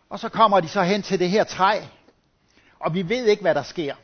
Og 0.08 0.18
så 0.18 0.28
kommer 0.28 0.60
de 0.60 0.68
så 0.68 0.82
hen 0.82 1.02
til 1.02 1.18
det 1.18 1.30
her 1.30 1.44
træ, 1.44 1.80
og 2.78 2.94
vi 2.94 3.08
ved 3.08 3.26
ikke, 3.26 3.42
hvad 3.42 3.54
der 3.54 3.62
sker, 3.62 3.94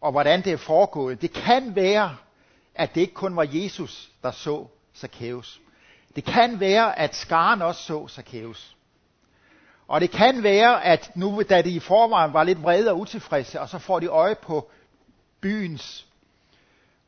og 0.00 0.12
hvordan 0.12 0.44
det 0.44 0.52
er 0.52 0.56
foregået. 0.56 1.22
Det 1.22 1.32
kan 1.32 1.76
være, 1.76 2.16
at 2.74 2.94
det 2.94 3.00
ikke 3.00 3.14
kun 3.14 3.36
var 3.36 3.46
Jesus, 3.50 4.10
der 4.22 4.30
så 4.30 4.66
Zacchaeus. 4.96 5.60
Det 6.16 6.24
kan 6.24 6.60
være, 6.60 6.98
at 6.98 7.14
skaren 7.14 7.62
også 7.62 7.82
så 7.82 8.08
Zacchaeus. 8.08 8.76
Og 9.88 10.00
det 10.00 10.10
kan 10.10 10.42
være, 10.42 10.84
at 10.84 11.10
nu 11.14 11.42
da 11.48 11.62
de 11.62 11.70
i 11.70 11.80
forvejen 11.80 12.32
var 12.32 12.42
lidt 12.42 12.62
vrede 12.62 12.90
og 12.90 12.98
utilfredse, 12.98 13.60
og 13.60 13.68
så 13.68 13.78
får 13.78 14.00
de 14.00 14.06
øje 14.06 14.34
på 14.34 14.70
byens 15.46 16.06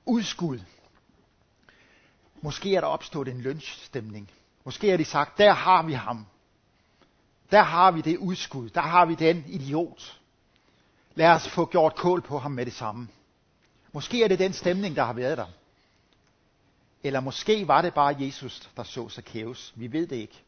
udskud. 0.07 0.61
Måske 2.43 2.75
er 2.75 2.81
der 2.81 2.89
opstået 2.89 3.29
en 3.29 3.41
lynchstemning. 3.41 4.31
Måske 4.65 4.91
har 4.91 4.97
de 4.97 5.05
sagt, 5.05 5.39
der 5.39 5.53
har 5.53 5.83
vi 5.83 5.93
ham. 5.93 6.27
Der 7.51 7.63
har 7.63 7.91
vi 7.91 8.01
det 8.01 8.17
udskud. 8.17 8.69
Der 8.69 8.81
har 8.81 9.07
vi 9.07 9.15
den 9.15 9.45
idiot. 9.47 10.21
Lad 11.15 11.29
os 11.31 11.49
få 11.49 11.67
gjort 11.67 11.95
kål 11.97 12.23
på 12.23 12.39
ham 12.39 12.51
med 12.51 12.67
det 12.67 12.73
samme. 12.73 13.09
Måske 13.93 14.25
er 14.25 14.29
det 14.29 14.39
den 14.39 14.53
stemning, 14.53 14.97
der 14.97 15.05
har 15.05 15.13
været 15.13 15.39
der. 15.39 15.47
Eller 17.03 17.21
måske 17.21 17.69
var 17.69 17.83
det 17.83 17.95
bare 17.95 18.17
Jesus, 18.21 18.71
der 18.77 18.83
så 18.83 19.09
Zacchaeus. 19.09 19.73
Vi 19.77 19.93
ved 19.93 20.07
det 20.07 20.17
ikke. 20.17 20.43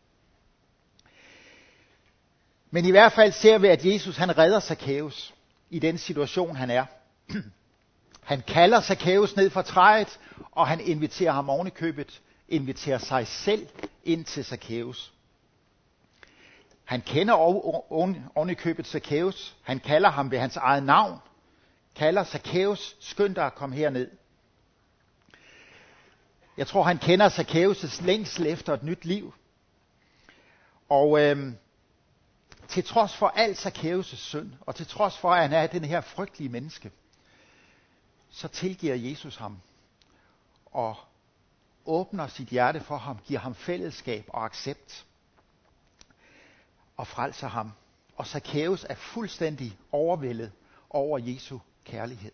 Men 2.70 2.84
i 2.84 2.90
hvert 2.90 3.12
fald 3.12 3.32
ser 3.32 3.58
vi, 3.58 3.68
at 3.68 3.84
Jesus 3.84 4.16
han 4.16 4.38
redder 4.38 4.60
Zacchaeus 4.60 5.34
i 5.70 5.78
den 5.78 5.98
situation, 5.98 6.56
han 6.56 6.70
er. 6.70 6.86
Han 8.30 8.42
kalder 8.42 8.80
Zacchaeus 8.80 9.36
ned 9.36 9.50
fra 9.50 9.62
træet, 9.62 10.20
og 10.52 10.66
han 10.66 10.80
inviterer 10.80 11.32
ham 11.32 11.50
oven 11.50 11.66
i 11.66 11.70
købet, 11.70 12.20
inviterer 12.48 12.98
sig 12.98 13.26
selv 13.26 13.68
ind 14.04 14.24
til 14.24 14.44
Zacchaeus. 14.44 15.12
Han 16.84 17.00
kender 17.00 17.34
oven 18.34 18.50
i 18.50 18.54
købet 18.54 18.86
Zacchaeus. 18.86 19.56
Han 19.62 19.80
kalder 19.80 20.10
ham 20.10 20.30
ved 20.30 20.38
hans 20.38 20.56
eget 20.56 20.82
navn. 20.82 21.18
Kalder 21.94 22.24
Zacchaeus, 22.24 22.96
skynd 23.00 23.34
dig 23.34 23.46
at 23.46 23.54
komme 23.54 23.76
herned. 23.76 24.10
Jeg 26.56 26.66
tror, 26.66 26.82
han 26.82 26.98
kender 26.98 27.28
Zacchaeus' 27.28 28.04
længsel 28.04 28.46
efter 28.46 28.74
et 28.74 28.82
nyt 28.82 29.04
liv. 29.04 29.34
Og 30.88 31.20
øhm, 31.20 31.56
til 32.68 32.84
trods 32.84 33.16
for 33.16 33.28
alt 33.28 33.66
Zacchaeus' 33.66 34.16
synd, 34.16 34.52
og 34.60 34.74
til 34.74 34.86
trods 34.86 35.18
for, 35.18 35.30
at 35.30 35.42
han 35.42 35.52
er 35.52 35.66
den 35.66 35.84
her 35.84 36.00
frygtelige 36.00 36.48
menneske, 36.48 36.90
så 38.30 38.48
tilgiver 38.48 38.94
Jesus 38.94 39.36
ham 39.36 39.58
og 40.66 40.96
åbner 41.86 42.26
sit 42.26 42.48
hjerte 42.48 42.80
for 42.80 42.96
ham, 42.96 43.18
giver 43.24 43.40
ham 43.40 43.54
fællesskab 43.54 44.24
og 44.28 44.44
accept 44.44 45.06
og 46.96 47.06
frelser 47.06 47.48
ham. 47.48 47.72
Og 48.16 48.26
Zacchaeus 48.26 48.86
er 48.88 48.94
fuldstændig 48.94 49.78
overvældet 49.92 50.52
over 50.90 51.18
Jesu 51.18 51.58
kærlighed. 51.84 52.32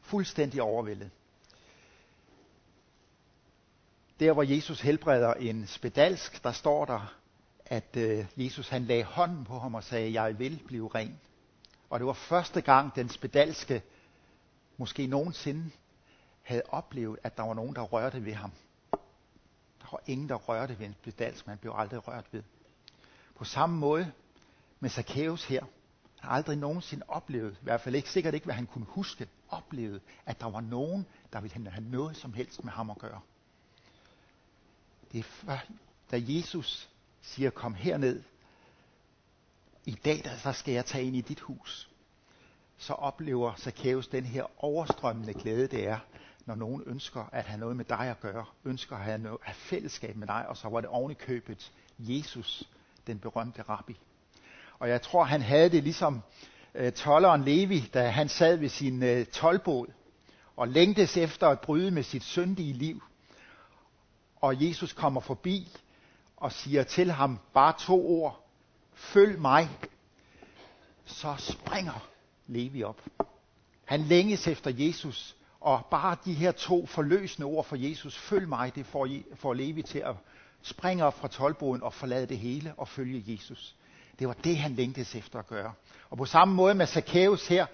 Fuldstændig 0.00 0.62
overvældet. 0.62 1.10
Der 4.20 4.32
hvor 4.32 4.42
Jesus 4.42 4.80
helbreder 4.80 5.34
en 5.34 5.66
spedalsk, 5.66 6.44
der 6.44 6.52
står 6.52 6.84
der, 6.84 7.14
at 7.66 7.96
øh, 7.96 8.26
Jesus 8.36 8.68
han 8.68 8.84
lagde 8.84 9.04
hånden 9.04 9.44
på 9.44 9.58
ham 9.58 9.74
og 9.74 9.84
sagde, 9.84 10.22
jeg 10.22 10.38
vil 10.38 10.62
blive 10.66 10.90
ren. 10.94 11.20
Og 11.90 12.00
det 12.00 12.06
var 12.06 12.12
første 12.12 12.60
gang, 12.60 12.94
den 12.94 13.08
spedalske 13.08 13.82
måske 14.76 15.06
nogensinde 15.06 15.70
havde 16.42 16.62
oplevet, 16.68 17.18
at 17.22 17.36
der 17.36 17.42
var 17.42 17.54
nogen, 17.54 17.74
der 17.74 17.82
rørte 17.82 18.24
ved 18.24 18.34
ham. 18.34 18.52
Der 19.80 19.88
var 19.92 20.00
ingen, 20.06 20.28
der 20.28 20.34
rørte 20.34 20.78
ved 20.78 20.86
en 20.86 20.94
spedalsk, 21.02 21.46
man 21.46 21.58
blev 21.58 21.72
aldrig 21.76 22.08
rørt 22.08 22.26
ved. 22.32 22.42
På 23.34 23.44
samme 23.44 23.78
måde 23.78 24.12
med 24.80 24.90
Zacchaeus 24.90 25.44
her, 25.44 25.64
har 26.20 26.30
aldrig 26.30 26.56
nogensinde 26.56 27.04
oplevet, 27.08 27.52
i 27.52 27.64
hvert 27.64 27.80
fald 27.80 27.94
ikke 27.94 28.10
sikkert 28.10 28.34
ikke, 28.34 28.44
hvad 28.44 28.54
han 28.54 28.66
kunne 28.66 28.84
huske, 28.84 29.28
oplevet, 29.48 30.00
at 30.26 30.40
der 30.40 30.46
var 30.46 30.60
nogen, 30.60 31.06
der 31.32 31.40
ville 31.40 31.70
have 31.70 31.84
noget 31.90 32.16
som 32.16 32.32
helst 32.32 32.64
med 32.64 32.72
ham 32.72 32.90
at 32.90 32.98
gøre. 32.98 33.20
Det 35.12 35.26
er 35.46 35.58
da 36.10 36.22
Jesus 36.28 36.90
siger, 37.22 37.50
kom 37.50 37.74
herned. 37.74 38.22
I 39.84 39.94
dag 39.94 40.20
der, 40.24 40.36
så 40.38 40.52
skal 40.52 40.74
jeg 40.74 40.86
tage 40.86 41.04
ind 41.04 41.16
i 41.16 41.20
dit 41.20 41.40
hus 41.40 41.90
så 42.78 42.92
oplever 42.92 43.54
Zacchaeus 43.56 44.08
den 44.08 44.24
her 44.24 44.64
overstrømmende 44.64 45.34
glæde, 45.34 45.66
det 45.66 45.88
er, 45.88 45.98
når 46.46 46.54
nogen 46.54 46.82
ønsker 46.86 47.28
at 47.32 47.44
have 47.44 47.60
noget 47.60 47.76
med 47.76 47.84
dig 47.84 47.98
at 47.98 48.20
gøre, 48.20 48.44
ønsker 48.64 48.96
at 48.96 49.02
have, 49.02 49.18
noget, 49.18 49.38
at 49.42 49.46
have 49.46 49.54
fællesskab 49.54 50.16
med 50.16 50.26
dig, 50.26 50.48
og 50.48 50.56
så 50.56 50.68
var 50.68 50.80
det 50.80 50.90
oven 50.90 51.10
i 51.10 51.14
købet 51.14 51.72
Jesus, 51.98 52.68
den 53.06 53.18
berømte 53.18 53.62
rabbi. 53.62 54.00
Og 54.78 54.88
jeg 54.88 55.02
tror, 55.02 55.24
han 55.24 55.42
havde 55.42 55.68
det 55.70 55.82
ligesom 55.82 56.22
øh, 56.74 56.92
tolleren 56.92 57.44
Levi, 57.44 57.90
da 57.94 58.08
han 58.08 58.28
sad 58.28 58.56
ved 58.56 58.68
sin 58.68 59.02
øh, 59.02 59.26
tolvbåd 59.26 59.86
og 60.56 60.68
længtes 60.68 61.16
efter 61.16 61.48
at 61.48 61.60
bryde 61.60 61.90
med 61.90 62.02
sit 62.02 62.22
syndige 62.22 62.72
liv. 62.72 63.02
Og 64.36 64.66
Jesus 64.66 64.92
kommer 64.92 65.20
forbi 65.20 65.68
og 66.36 66.52
siger 66.52 66.82
til 66.82 67.10
ham 67.10 67.38
bare 67.54 67.74
to 67.78 68.08
ord. 68.08 68.46
Følg 68.94 69.40
mig. 69.40 69.68
Så 71.04 71.34
springer 71.38 72.13
Levi 72.46 72.82
op. 72.82 73.02
Han 73.84 74.00
længes 74.00 74.48
efter 74.48 74.70
Jesus, 74.74 75.36
og 75.60 75.86
bare 75.90 76.16
de 76.24 76.34
her 76.34 76.52
to 76.52 76.86
forløsende 76.86 77.46
ord 77.46 77.64
for 77.64 77.76
Jesus, 77.76 78.18
følg 78.18 78.48
mig, 78.48 78.74
det 78.74 78.86
får, 78.86 79.08
får 79.34 79.54
Levi 79.54 79.82
til 79.82 79.98
at 79.98 80.14
springe 80.62 81.04
op 81.04 81.18
fra 81.18 81.28
tolvboden 81.28 81.82
og 81.82 81.92
forlade 81.92 82.26
det 82.26 82.38
hele 82.38 82.74
og 82.76 82.88
følge 82.88 83.24
Jesus. 83.26 83.74
Det 84.18 84.28
var 84.28 84.34
det, 84.34 84.56
han 84.56 84.74
længtes 84.74 85.14
efter 85.14 85.38
at 85.38 85.46
gøre. 85.46 85.72
Og 86.10 86.16
på 86.18 86.24
samme 86.24 86.54
måde 86.54 86.74
med 86.74 86.86
Zacchaeus 86.86 87.48
her, 87.48 87.66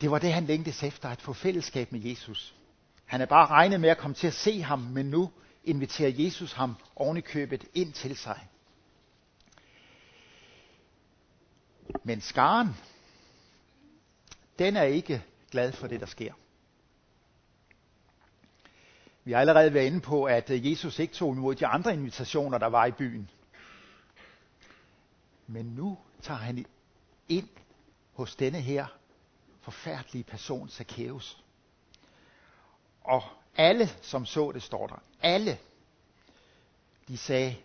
det 0.00 0.10
var 0.10 0.18
det, 0.18 0.32
han 0.32 0.44
længtes 0.44 0.82
efter, 0.82 1.08
at 1.08 1.20
få 1.20 1.32
fællesskab 1.32 1.92
med 1.92 2.00
Jesus. 2.00 2.54
Han 3.04 3.20
er 3.20 3.26
bare 3.26 3.46
regnet 3.46 3.80
med 3.80 3.88
at 3.88 3.98
komme 3.98 4.14
til 4.14 4.26
at 4.26 4.34
se 4.34 4.62
ham, 4.62 4.78
men 4.78 5.06
nu 5.06 5.30
inviterer 5.64 6.12
Jesus 6.14 6.52
ham 6.52 6.76
oven 6.96 7.16
i 7.16 7.20
købet 7.20 7.64
ind 7.74 7.92
til 7.92 8.16
sig. 8.16 8.40
Men 12.04 12.20
skaren, 12.20 12.68
den 14.58 14.76
er 14.76 14.82
ikke 14.82 15.24
glad 15.50 15.72
for 15.72 15.86
det, 15.86 16.00
der 16.00 16.06
sker. 16.06 16.32
Vi 19.24 19.32
har 19.32 19.40
allerede 19.40 19.74
været 19.74 19.86
inde 19.86 20.00
på, 20.00 20.24
at 20.24 20.50
Jesus 20.50 20.98
ikke 20.98 21.14
tog 21.14 21.34
imod 21.34 21.54
de 21.54 21.66
andre 21.66 21.92
invitationer, 21.92 22.58
der 22.58 22.66
var 22.66 22.86
i 22.86 22.92
byen. 22.92 23.30
Men 25.46 25.66
nu 25.66 25.98
tager 26.22 26.38
han 26.38 26.66
ind 27.28 27.48
hos 28.12 28.36
denne 28.36 28.60
her 28.60 28.86
forfærdelige 29.60 30.24
person, 30.24 30.68
Zacchaeus. 30.68 31.44
Og 33.04 33.22
alle, 33.56 33.88
som 34.02 34.26
så 34.26 34.52
det, 34.52 34.62
står 34.62 34.86
der, 34.86 35.02
alle, 35.22 35.58
de 37.08 37.18
sagde, 37.18 37.56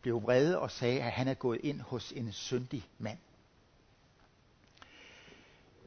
blev 0.00 0.22
vrede 0.22 0.58
og 0.58 0.70
sagde, 0.70 1.02
at 1.02 1.12
han 1.12 1.28
er 1.28 1.34
gået 1.34 1.60
ind 1.62 1.80
hos 1.80 2.12
en 2.12 2.32
syndig 2.32 2.88
mand. 2.98 3.18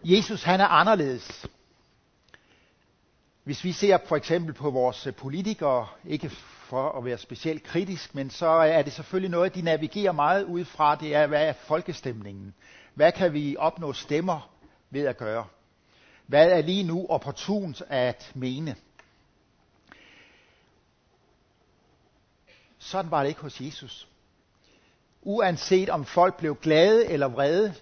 Jesus, 0.03 0.44
han 0.44 0.60
er 0.62 0.68
anderledes. 0.68 1.46
Hvis 3.44 3.63
vi 3.63 3.72
ser 3.72 3.98
for 4.06 4.15
eksempel 4.15 4.53
på 4.53 4.70
vores 4.70 5.08
politikere, 5.18 5.88
ikke 6.06 6.29
for 6.29 6.91
at 6.91 7.06
være 7.06 7.18
specielt 7.18 7.63
kritisk, 7.63 8.15
men 8.15 8.29
så 8.29 8.48
er 8.48 8.82
det 8.82 8.94
selvfølgelig 8.94 9.32
noget, 9.32 9.56
de 9.56 9.62
navigerer 9.62 10.12
meget 10.12 10.44
ud 10.44 10.65
fra, 10.65 10.96
det 10.96 11.15
er, 11.15 11.27
hvad 11.27 11.48
er 11.48 11.53
folkestemningen? 11.53 12.53
Hvad 12.94 13.12
kan 13.12 13.34
vi 13.34 13.56
opnå 13.60 13.94
stemmer 13.94 14.50
ved 14.89 15.06
at 15.06 15.18
gøre? 15.18 15.46
Hvad 16.27 16.51
er 16.51 16.62
lige 16.62 16.84
nu 16.84 17.06
opportunt 17.10 17.82
at 17.88 18.32
mene? 18.36 18.75
Sådan 22.77 23.12
var 23.12 23.22
det 23.22 23.29
ikke 23.29 23.41
hos 23.41 23.62
Jesus. 23.62 24.08
Uanset 25.21 25.89
om 25.89 26.06
folk 26.06 26.38
blev 26.38 26.56
glade 26.56 27.08
eller 27.08 27.28
vrede, 27.28 27.74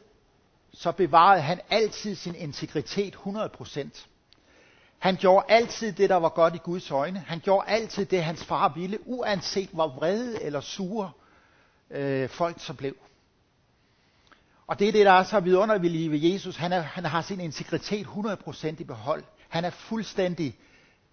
så 0.80 0.92
bevarede 0.92 1.42
han 1.42 1.60
altid 1.70 2.16
sin 2.16 2.36
integritet 2.36 3.16
100%. 3.16 4.06
Han 5.00 5.16
gjorde 5.16 5.46
altid 5.50 5.92
det, 5.92 6.10
der 6.10 6.16
var 6.16 6.30
godt 6.30 6.56
i 6.56 6.58
Guds 6.58 6.92
øjne. 6.92 7.20
Han 7.20 7.40
gjorde 7.40 7.70
altid 7.70 8.06
det, 8.06 8.24
hans 8.24 8.46
far 8.46 8.74
ville, 8.76 8.98
uanset 9.06 9.70
hvor 9.70 9.88
vrede 9.88 10.44
eller 10.44 10.62
sure 10.62 11.12
øh, 11.92 12.30
folk 12.30 12.56
så 12.60 12.74
blev. 12.74 12.96
Og 14.68 14.80
det 14.80 14.88
er 14.88 14.92
det, 14.92 15.06
der 15.06 15.12
er 15.12 15.24
så 15.24 15.40
vidunderligt 15.40 16.12
ved 16.12 16.20
Jesus. 16.20 16.56
Han, 16.56 16.74
er, 16.74 16.82
han 16.82 17.06
har 17.06 17.22
sin 17.22 17.40
integritet 17.40 18.06
100% 18.06 18.68
i 18.68 18.84
behold. 18.84 19.24
Han 19.50 19.66
er 19.66 19.70
fuldstændig 19.70 20.56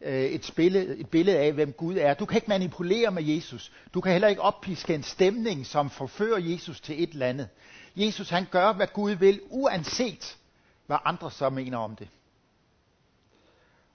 øh, 0.01 0.25
et, 0.25 0.45
spille, 0.45 0.97
et 0.97 1.09
billede 1.09 1.39
af, 1.39 1.53
hvem 1.53 1.73
Gud 1.73 1.97
er. 1.97 2.15
Du 2.15 2.25
kan 2.25 2.37
ikke 2.37 2.49
manipulere 2.49 3.11
med 3.11 3.23
Jesus. 3.23 3.73
Du 3.95 4.01
kan 4.01 4.13
heller 4.13 4.29
ikke 4.29 4.43
oppiske 4.43 4.95
en 4.95 5.03
stemning, 5.03 5.67
som 5.67 5.91
forfører 5.91 6.39
Jesus 6.39 6.81
til 6.81 7.03
et 7.03 7.11
eller 7.11 7.27
andet. 7.27 7.49
Jesus 7.97 8.31
han 8.31 8.47
gør, 8.51 8.73
hvad 8.73 8.87
Gud 8.87 9.11
vil, 9.11 9.41
uanset 9.51 10.39
hvad 10.87 10.97
andre 11.05 11.31
så 11.31 11.51
mener 11.51 11.79
om 11.79 11.97
det. 11.97 12.09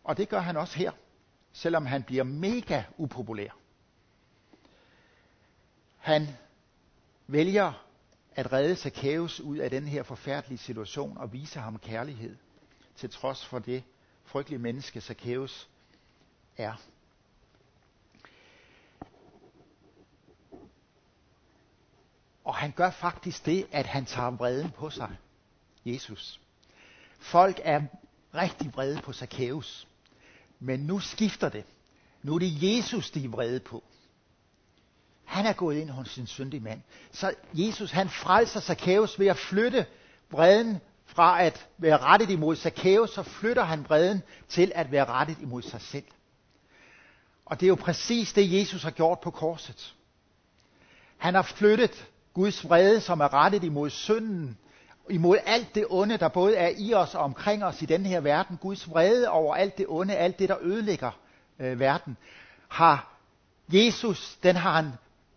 Og 0.03 0.17
det 0.17 0.29
gør 0.29 0.39
han 0.39 0.57
også 0.57 0.77
her, 0.77 0.91
selvom 1.53 1.85
han 1.85 2.03
bliver 2.03 2.23
mega 2.23 2.83
upopulær. 2.97 3.49
Han 5.97 6.27
vælger 7.27 7.85
at 8.35 8.53
redde 8.53 8.75
Zacchaeus 8.75 9.39
ud 9.39 9.57
af 9.57 9.69
den 9.69 9.87
her 9.87 10.03
forfærdelige 10.03 10.57
situation 10.57 11.17
og 11.17 11.33
vise 11.33 11.59
ham 11.59 11.79
kærlighed, 11.79 12.35
til 12.95 13.09
trods 13.09 13.45
for 13.45 13.59
det 13.59 13.83
frygtelige 14.25 14.59
menneske 14.59 15.01
Zacchaeus 15.01 15.69
er. 16.57 16.73
Og 22.49 22.55
han 22.55 22.71
gør 22.71 22.89
faktisk 22.89 23.45
det, 23.45 23.67
at 23.71 23.85
han 23.85 24.05
tager 24.05 24.31
vreden 24.31 24.71
på 24.71 24.89
sig. 24.89 25.09
Jesus. 25.85 26.39
Folk 27.19 27.59
er 27.63 27.81
rigtig 28.35 28.73
vrede 28.73 29.01
på 29.01 29.13
Zacchaeus. 29.13 29.87
Men 30.59 30.79
nu 30.79 30.99
skifter 30.99 31.49
det. 31.49 31.63
Nu 32.23 32.35
er 32.35 32.39
det 32.39 32.63
Jesus, 32.63 33.11
de 33.11 33.25
er 33.25 33.29
vrede 33.29 33.59
på. 33.59 33.83
Han 35.25 35.45
er 35.45 35.53
gået 35.53 35.77
ind 35.77 35.89
hos 35.89 36.09
sin 36.09 36.27
syndige 36.27 36.59
mand. 36.59 36.81
Så 37.11 37.33
Jesus, 37.53 37.91
han 37.91 38.09
frelser 38.09 38.59
Zacchaeus 38.59 39.19
ved 39.19 39.27
at 39.27 39.37
flytte 39.37 39.85
vreden 40.31 40.77
fra 41.05 41.41
at 41.43 41.67
være 41.77 41.97
rettet 41.97 42.29
imod 42.29 42.55
Zacchaeus, 42.55 43.09
så 43.09 43.23
flytter 43.23 43.63
han 43.63 43.83
vreden 43.83 44.21
til 44.47 44.71
at 44.75 44.91
være 44.91 45.05
rettet 45.05 45.37
imod 45.41 45.61
sig 45.61 45.81
selv. 45.81 46.05
Og 47.45 47.59
det 47.59 47.65
er 47.65 47.69
jo 47.69 47.75
præcis 47.75 48.33
det, 48.33 48.59
Jesus 48.59 48.83
har 48.83 48.91
gjort 48.91 49.19
på 49.19 49.31
korset. 49.31 49.95
Han 51.17 51.35
har 51.35 51.41
flyttet 51.41 52.09
Guds 52.33 52.69
vrede, 52.69 53.01
som 53.01 53.19
er 53.19 53.33
rettet 53.33 53.63
imod 53.63 53.89
synden, 53.89 54.57
imod 55.09 55.37
alt 55.45 55.75
det 55.75 55.85
onde, 55.89 56.17
der 56.17 56.27
både 56.27 56.55
er 56.55 56.71
i 56.77 56.93
os 56.93 57.15
og 57.15 57.21
omkring 57.21 57.63
os 57.63 57.81
i 57.81 57.85
den 57.85 58.05
her 58.05 58.19
verden. 58.19 58.57
Guds 58.57 58.89
vrede 58.89 59.29
over 59.29 59.55
alt 59.55 59.77
det 59.77 59.85
onde, 59.89 60.15
alt 60.15 60.39
det, 60.39 60.49
der 60.49 60.57
ødelægger 60.61 61.11
øh, 61.59 61.79
verden, 61.79 62.17
har 62.67 63.13
Jesus, 63.69 64.37
den 64.43 64.55
har 64.55 64.73
han 64.73 64.91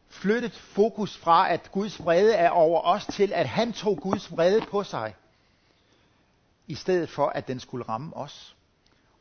flyttet 0.08 0.52
fokus 0.52 1.16
fra, 1.16 1.52
at 1.52 1.72
Guds 1.72 2.04
vrede 2.04 2.34
er 2.34 2.50
over 2.50 2.80
os, 2.80 3.06
til 3.06 3.32
at 3.32 3.48
han 3.48 3.72
tog 3.72 3.96
Guds 3.96 4.36
vrede 4.36 4.60
på 4.70 4.84
sig, 4.84 5.14
i 6.66 6.74
stedet 6.74 7.08
for, 7.08 7.26
at 7.26 7.48
den 7.48 7.60
skulle 7.60 7.84
ramme 7.88 8.16
os. 8.16 8.56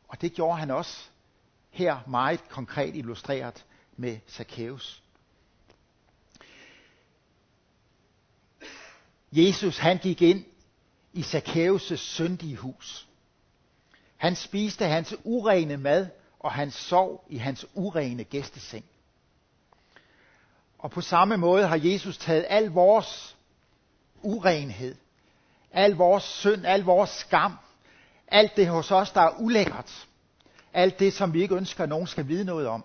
Og 0.08 0.20
det 0.20 0.32
gjorde 0.32 0.58
han 0.58 0.70
også 0.70 0.98
her 1.70 1.98
meget 2.06 2.48
konkret 2.48 2.96
illustreret 2.96 3.64
med 3.96 4.18
Zacchaeus. 4.28 5.01
Jesus 9.32 9.78
han 9.78 9.98
gik 9.98 10.22
ind 10.22 10.44
i 11.12 11.20
Zacchaeus' 11.20 11.96
syndige 11.96 12.56
hus. 12.56 13.08
Han 14.16 14.36
spiste 14.36 14.84
hans 14.84 15.14
urene 15.24 15.76
mad, 15.76 16.06
og 16.40 16.52
han 16.52 16.70
sov 16.70 17.24
i 17.28 17.36
hans 17.36 17.66
urene 17.74 18.24
gæsteseng. 18.24 18.84
Og 20.78 20.90
på 20.90 21.00
samme 21.00 21.36
måde 21.36 21.66
har 21.66 21.80
Jesus 21.82 22.18
taget 22.18 22.46
al 22.48 22.66
vores 22.66 23.36
urenhed, 24.22 24.94
al 25.72 25.90
vores 25.90 26.24
synd, 26.24 26.66
al 26.66 26.80
vores 26.80 27.10
skam, 27.10 27.58
alt 28.28 28.56
det 28.56 28.68
hos 28.68 28.90
os, 28.90 29.10
der 29.10 29.20
er 29.20 29.40
ulækkert, 29.40 30.06
alt 30.72 30.98
det, 30.98 31.12
som 31.12 31.32
vi 31.32 31.42
ikke 31.42 31.54
ønsker, 31.54 31.82
at 31.82 31.88
nogen 31.88 32.06
skal 32.06 32.28
vide 32.28 32.44
noget 32.44 32.66
om, 32.66 32.84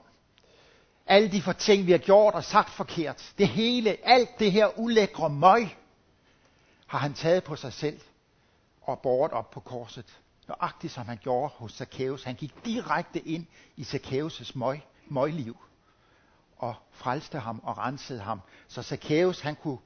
alle 1.08 1.32
de 1.32 1.42
for 1.42 1.54
ting, 1.54 1.88
vi 1.88 1.92
har 1.92 1.98
gjort 1.98 2.34
og 2.34 2.44
sagt 2.44 2.70
forkert, 2.70 3.34
det 3.38 3.48
hele, 3.48 3.98
alt 4.04 4.40
det 4.40 4.52
her 4.52 4.80
ulækre 4.80 5.30
møg, 5.30 5.68
har 6.88 7.00
han 7.00 7.13
taget 7.13 7.43
på 7.43 7.56
sig 7.56 7.73
selv 7.73 8.02
og 8.82 9.00
båret 9.00 9.32
op 9.32 9.52
på 9.52 9.60
korset. 9.60 10.19
Nøjagtigt 10.47 10.93
som 10.93 11.06
han 11.06 11.17
gjorde 11.17 11.54
hos 11.56 11.71
Zacchaeus. 11.71 12.23
Han 12.23 12.36
gik 12.36 12.65
direkte 12.65 13.19
ind 13.19 13.45
i 13.76 13.82
Zacchaeus' 13.82 14.52
møg, 14.56 14.82
møgliv 15.08 15.58
og 16.58 16.76
frelste 16.91 17.39
ham 17.39 17.62
og 17.63 17.78
rensede 17.78 18.19
ham. 18.19 18.41
Så 18.67 18.84
Zacchaeus 18.84 19.39
han 19.41 19.56
kunne 19.56 19.78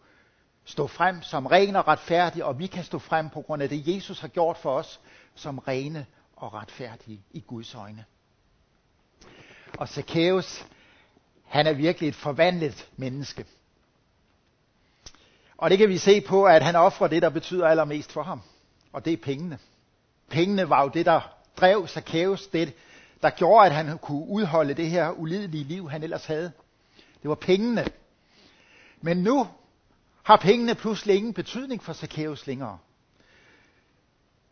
stå 0.66 0.88
frem 0.88 1.22
som 1.22 1.46
ren 1.46 1.76
og 1.76 1.88
retfærdig, 1.88 2.44
og 2.44 2.60
vi 2.60 2.68
kan 2.68 2.84
stå 2.84 3.00
frem 3.00 3.30
på 3.30 3.42
grund 3.42 3.64
af 3.64 3.70
det, 3.70 3.96
Jesus 3.96 4.20
har 4.20 4.28
gjort 4.28 4.58
for 4.58 4.78
os, 4.78 5.00
som 5.36 5.60
rene 5.60 6.06
og 6.36 6.54
retfærdige 6.54 7.24
i 7.32 7.40
Guds 7.40 7.76
øjne. 7.76 8.06
Og 9.78 9.90
Zacchaeus, 9.90 10.66
han 11.46 11.68
er 11.68 11.74
virkelig 11.74 12.10
et 12.10 12.16
forvandlet 12.16 12.90
menneske. 12.96 13.46
Og 15.62 15.70
det 15.70 15.78
kan 15.78 15.90
vi 15.90 15.98
se 15.98 16.22
på, 16.22 16.46
at 16.46 16.64
han 16.64 16.76
offrer 16.76 17.08
det, 17.08 17.22
der 17.22 17.30
betyder 17.30 17.68
allermest 17.68 18.12
for 18.12 18.24
ham. 18.24 18.42
og 18.94 19.06
det 19.06 19.14
er 19.14 19.18
pengene. 19.18 19.60
Pengene 20.30 20.70
var 20.70 20.84
jo 20.84 20.90
det, 20.90 21.06
der 21.06 21.22
drev 21.58 21.88
Zacchaeus, 21.88 22.48
det, 22.48 22.74
der 23.22 23.30
gjorde, 23.30 23.66
at 23.66 23.72
han 23.72 23.98
kunne 23.98 24.28
udholde 24.28 24.74
det 24.74 24.90
her 24.90 25.12
ulidelige 25.12 25.64
liv, 25.64 25.90
han 25.90 26.04
ellers 26.04 26.26
havde. 26.26 26.52
Det 27.22 27.30
var 27.30 27.36
pengene. 27.36 27.86
Men 29.02 29.18
nu 29.18 29.48
har 30.24 30.38
pengene 30.38 30.76
pludselig 30.76 31.16
ingen 31.16 31.34
betydning 31.34 31.84
for 31.84 31.94
Zacchaeus 31.94 32.48
længere. 32.48 32.78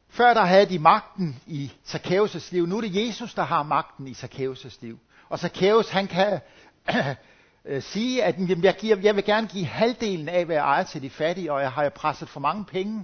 Før 0.10 0.34
der 0.34 0.46
havde 0.46 0.66
de 0.66 0.80
magten 0.80 1.42
i 1.48 1.72
Zacchaeus' 1.88 2.50
liv. 2.52 2.66
Nu 2.66 2.78
er 2.78 2.82
det 2.82 3.08
Jesus, 3.08 3.34
der 3.34 3.44
har 3.44 3.64
magten 3.64 4.08
i 4.08 4.12
Zacchaeus' 4.12 4.78
liv. 4.82 5.00
Og 5.30 5.40
Zacchaeus, 5.40 5.90
han 5.90 6.08
kan 6.08 6.40
øh, 7.70 7.82
sige, 7.84 8.24
at 8.24 8.36
jeg, 8.64 8.76
giver, 8.76 8.98
jeg 8.98 9.16
vil 9.16 9.24
gerne 9.26 9.48
give 9.48 9.66
halvdelen 9.66 10.30
af, 10.30 10.46
hvad 10.46 10.56
jeg 10.56 10.64
ejer 10.64 10.84
til 10.84 11.02
de 11.02 11.10
fattige, 11.10 11.54
og 11.54 11.62
jeg 11.62 11.72
har 11.72 11.82
jeg 11.82 11.94
presset 11.94 12.30
for 12.30 12.40
mange 12.40 12.66
penge 12.66 13.00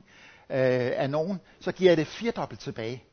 øh, 0.50 0.92
af 0.96 1.10
nogen, 1.10 1.40
så 1.60 1.72
giver 1.72 1.92
jeg 1.92 1.98
det 1.98 2.08
firedobbelt 2.08 2.60
tilbage. 2.60 3.04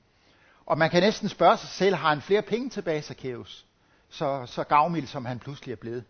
Og 0.66 0.78
man 0.78 0.90
kan 0.90 1.02
næsten 1.02 1.28
spørge 1.28 1.56
sig 1.56 1.68
selv, 1.68 1.94
har 1.94 2.08
han 2.08 2.20
flere 2.20 2.42
penge 2.42 2.70
tilbage, 2.70 3.02
Zacchaeus? 3.02 3.66
Så, 4.10 4.46
så 4.46 4.64
gavmild, 4.64 5.06
som 5.06 5.24
han 5.24 5.38
pludselig 5.38 5.72
er 5.72 5.76
blevet. 5.76 6.04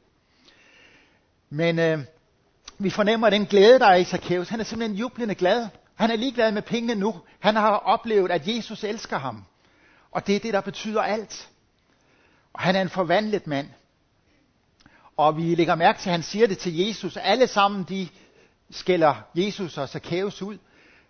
Men 1.51 1.79
øh, 1.79 1.99
vi 2.79 2.91
fornemmer 2.91 3.31
den 3.31 3.47
glæde, 3.47 3.79
der 3.79 3.87
er 3.87 3.97
i 3.97 4.05
Zacchaeus. 4.05 4.49
Han 4.49 4.61
er 4.61 4.65
simpelthen 4.65 4.99
jublende 4.99 5.35
glad. 5.35 5.69
Han 5.95 6.11
er 6.11 6.17
ligeglad 6.17 6.53
med 6.53 6.63
pengene 6.63 6.95
nu. 6.95 7.21
Han 7.41 7.57
har 7.57 7.71
oplevet, 7.71 8.31
at 8.31 8.49
Jesus 8.49 8.85
elsker 8.85 9.19
ham. 9.19 9.45
Og 10.11 10.27
det 10.27 10.37
er 10.37 10.41
det, 10.41 10.55
der 10.55 10.61
betyder 10.61 11.03
alt. 11.03 11.49
Og 12.53 12.61
han 12.61 12.77
er 12.77 12.83
en 12.83 12.89
forvandlet 12.89 13.47
mand. 13.47 13.69
Og 15.17 15.37
vi 15.37 15.55
lægger 15.55 15.75
mærke 15.75 16.01
til, 16.01 16.09
at 16.09 16.13
han 16.13 16.23
siger 16.23 16.47
det 16.47 16.59
til 16.59 16.77
Jesus. 16.77 17.17
Alle 17.17 17.47
sammen, 17.47 17.85
de 17.89 18.09
skælder 18.71 19.15
Jesus 19.35 19.79
og 19.79 19.89
Zacchaeus 19.89 20.43
ud. 20.43 20.59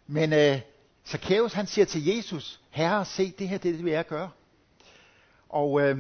Men 0.07 0.33
øh, 0.33 0.61
Zacchaeus, 1.07 1.53
han 1.53 1.67
siger 1.67 1.85
til 1.85 2.05
Jesus, 2.05 2.61
Herre, 2.71 3.05
se, 3.05 3.31
det 3.38 3.49
her 3.49 3.59
det, 3.59 3.75
det 3.75 3.85
vil 3.85 3.93
jeg 3.93 4.07
gøre. 4.07 4.31
Og 5.49 5.81
øh, 5.81 5.99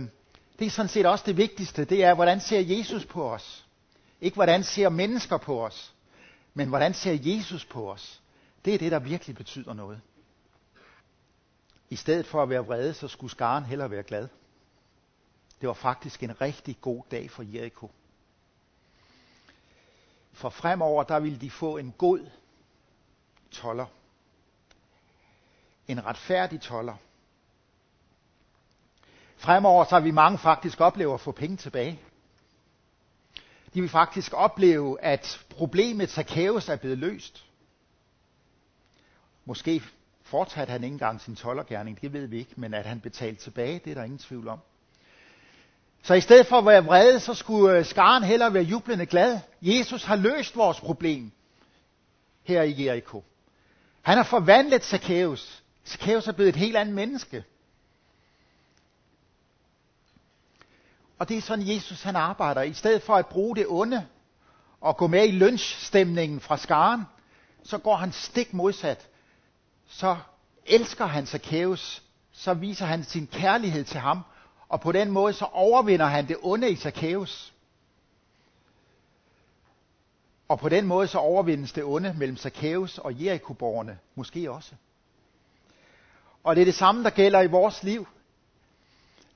det 0.58 0.66
er 0.66 0.70
sådan 0.70 0.88
set 0.88 1.06
også 1.06 1.24
det 1.26 1.36
vigtigste, 1.36 1.84
det 1.84 2.04
er, 2.04 2.14
hvordan 2.14 2.40
ser 2.40 2.60
Jesus 2.60 3.04
på 3.04 3.30
os? 3.30 3.66
Ikke 4.20 4.34
hvordan 4.34 4.64
ser 4.64 4.88
mennesker 4.88 5.36
på 5.36 5.64
os, 5.66 5.94
men 6.54 6.68
hvordan 6.68 6.94
ser 6.94 7.18
Jesus 7.20 7.64
på 7.64 7.92
os? 7.92 8.20
Det 8.64 8.74
er 8.74 8.78
det, 8.78 8.92
der 8.92 8.98
virkelig 8.98 9.36
betyder 9.36 9.74
noget. 9.74 10.00
I 11.90 11.96
stedet 11.96 12.26
for 12.26 12.42
at 12.42 12.48
være 12.48 12.66
vrede, 12.66 12.94
så 12.94 13.08
skulle 13.08 13.30
skaren 13.30 13.64
hellere 13.64 13.90
være 13.90 14.02
glad. 14.02 14.28
Det 15.62 15.68
var 15.68 15.74
faktisk 15.74 16.22
en 16.22 16.40
rigtig 16.40 16.78
god 16.80 17.02
dag 17.10 17.30
for 17.30 17.42
Jericho. 17.42 17.90
For 20.32 20.50
fremover, 20.50 21.02
der 21.02 21.20
ville 21.20 21.38
de 21.38 21.50
få 21.50 21.76
en 21.76 21.92
god 21.98 22.30
toller. 23.50 23.86
En 25.88 26.04
retfærdig 26.06 26.60
toller. 26.60 26.96
Fremover, 29.36 29.84
så 29.84 29.90
har 29.90 30.00
vi 30.00 30.10
mange 30.10 30.38
faktisk 30.38 30.80
oplever 30.80 31.14
at 31.14 31.20
få 31.20 31.32
penge 31.32 31.56
tilbage. 31.56 32.00
De 33.74 33.80
vil 33.80 33.90
faktisk 33.90 34.32
opleve, 34.32 35.00
at 35.00 35.46
problemet 35.50 36.10
Zacchaeus 36.10 36.68
er 36.68 36.76
blevet 36.76 36.98
løst. 36.98 37.46
Måske 39.44 39.82
fortsatte 40.22 40.70
han 40.70 40.84
ikke 40.84 40.94
engang 40.94 41.20
sin 41.20 41.36
tollergærning, 41.36 42.00
det 42.00 42.12
ved 42.12 42.26
vi 42.26 42.38
ikke, 42.38 42.52
men 42.56 42.74
at 42.74 42.86
han 42.86 43.00
betalte 43.00 43.42
tilbage, 43.42 43.78
det 43.78 43.90
er 43.90 43.94
der 43.94 44.04
ingen 44.04 44.18
tvivl 44.18 44.48
om. 44.48 44.60
Så 46.02 46.14
i 46.14 46.20
stedet 46.20 46.46
for 46.46 46.58
at 46.58 46.66
være 46.66 46.84
vrede, 46.84 47.20
så 47.20 47.34
skulle 47.34 47.78
øh, 47.78 47.84
skaren 47.84 48.22
hellere 48.22 48.54
være 48.54 48.62
jublende 48.62 49.06
glad. 49.06 49.38
Jesus 49.62 50.04
har 50.04 50.16
løst 50.16 50.56
vores 50.56 50.80
problem 50.80 51.32
her 52.42 52.62
i 52.62 52.84
Jericho. 52.84 53.24
Han 54.02 54.16
har 54.16 54.24
forvandlet 54.24 54.84
Zacchaeus. 54.84 55.62
Zacchaeus 55.86 56.28
er 56.28 56.32
blevet 56.32 56.48
et 56.48 56.56
helt 56.56 56.76
andet 56.76 56.94
menneske. 56.94 57.44
Og 61.18 61.28
det 61.28 61.36
er 61.36 61.40
sådan, 61.40 61.68
Jesus 61.68 62.02
han 62.02 62.16
arbejder. 62.16 62.62
I 62.62 62.72
stedet 62.72 63.02
for 63.02 63.14
at 63.14 63.26
bruge 63.26 63.56
det 63.56 63.66
onde 63.68 64.06
og 64.80 64.96
gå 64.96 65.06
med 65.06 65.28
i 65.28 65.30
lynchstemningen 65.30 66.40
fra 66.40 66.56
skaren, 66.56 67.02
så 67.64 67.78
går 67.78 67.96
han 67.96 68.12
stik 68.12 68.54
modsat. 68.54 69.08
Så 69.88 70.16
elsker 70.66 71.06
han 71.06 71.26
Zacchaeus, 71.26 72.02
så 72.32 72.54
viser 72.54 72.86
han 72.86 73.04
sin 73.04 73.26
kærlighed 73.26 73.84
til 73.84 74.00
ham, 74.00 74.20
og 74.72 74.80
på 74.80 74.92
den 74.92 75.10
måde 75.10 75.32
så 75.32 75.44
overvinder 75.44 76.06
han 76.06 76.28
det 76.28 76.36
onde 76.42 76.70
i 76.70 76.76
Zacchaeus. 76.76 77.52
Og 80.48 80.58
på 80.58 80.68
den 80.68 80.86
måde 80.86 81.06
så 81.06 81.18
overvindes 81.18 81.72
det 81.72 81.84
onde 81.84 82.14
mellem 82.18 82.36
Zacchaeus 82.36 82.98
og 82.98 83.24
Jerikoborgerne 83.24 83.98
måske 84.14 84.50
også. 84.50 84.72
Og 86.44 86.56
det 86.56 86.60
er 86.60 86.64
det 86.64 86.74
samme, 86.74 87.04
der 87.04 87.10
gælder 87.10 87.40
i 87.40 87.46
vores 87.46 87.82
liv. 87.82 88.06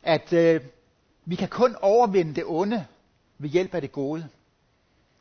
At 0.02 0.32
øh, 0.32 0.60
vi 1.24 1.36
kan 1.36 1.48
kun 1.48 1.76
overvinde 1.82 2.34
det 2.34 2.44
onde 2.46 2.86
ved 3.38 3.50
hjælp 3.50 3.74
af 3.74 3.80
det 3.80 3.92
gode. 3.92 4.28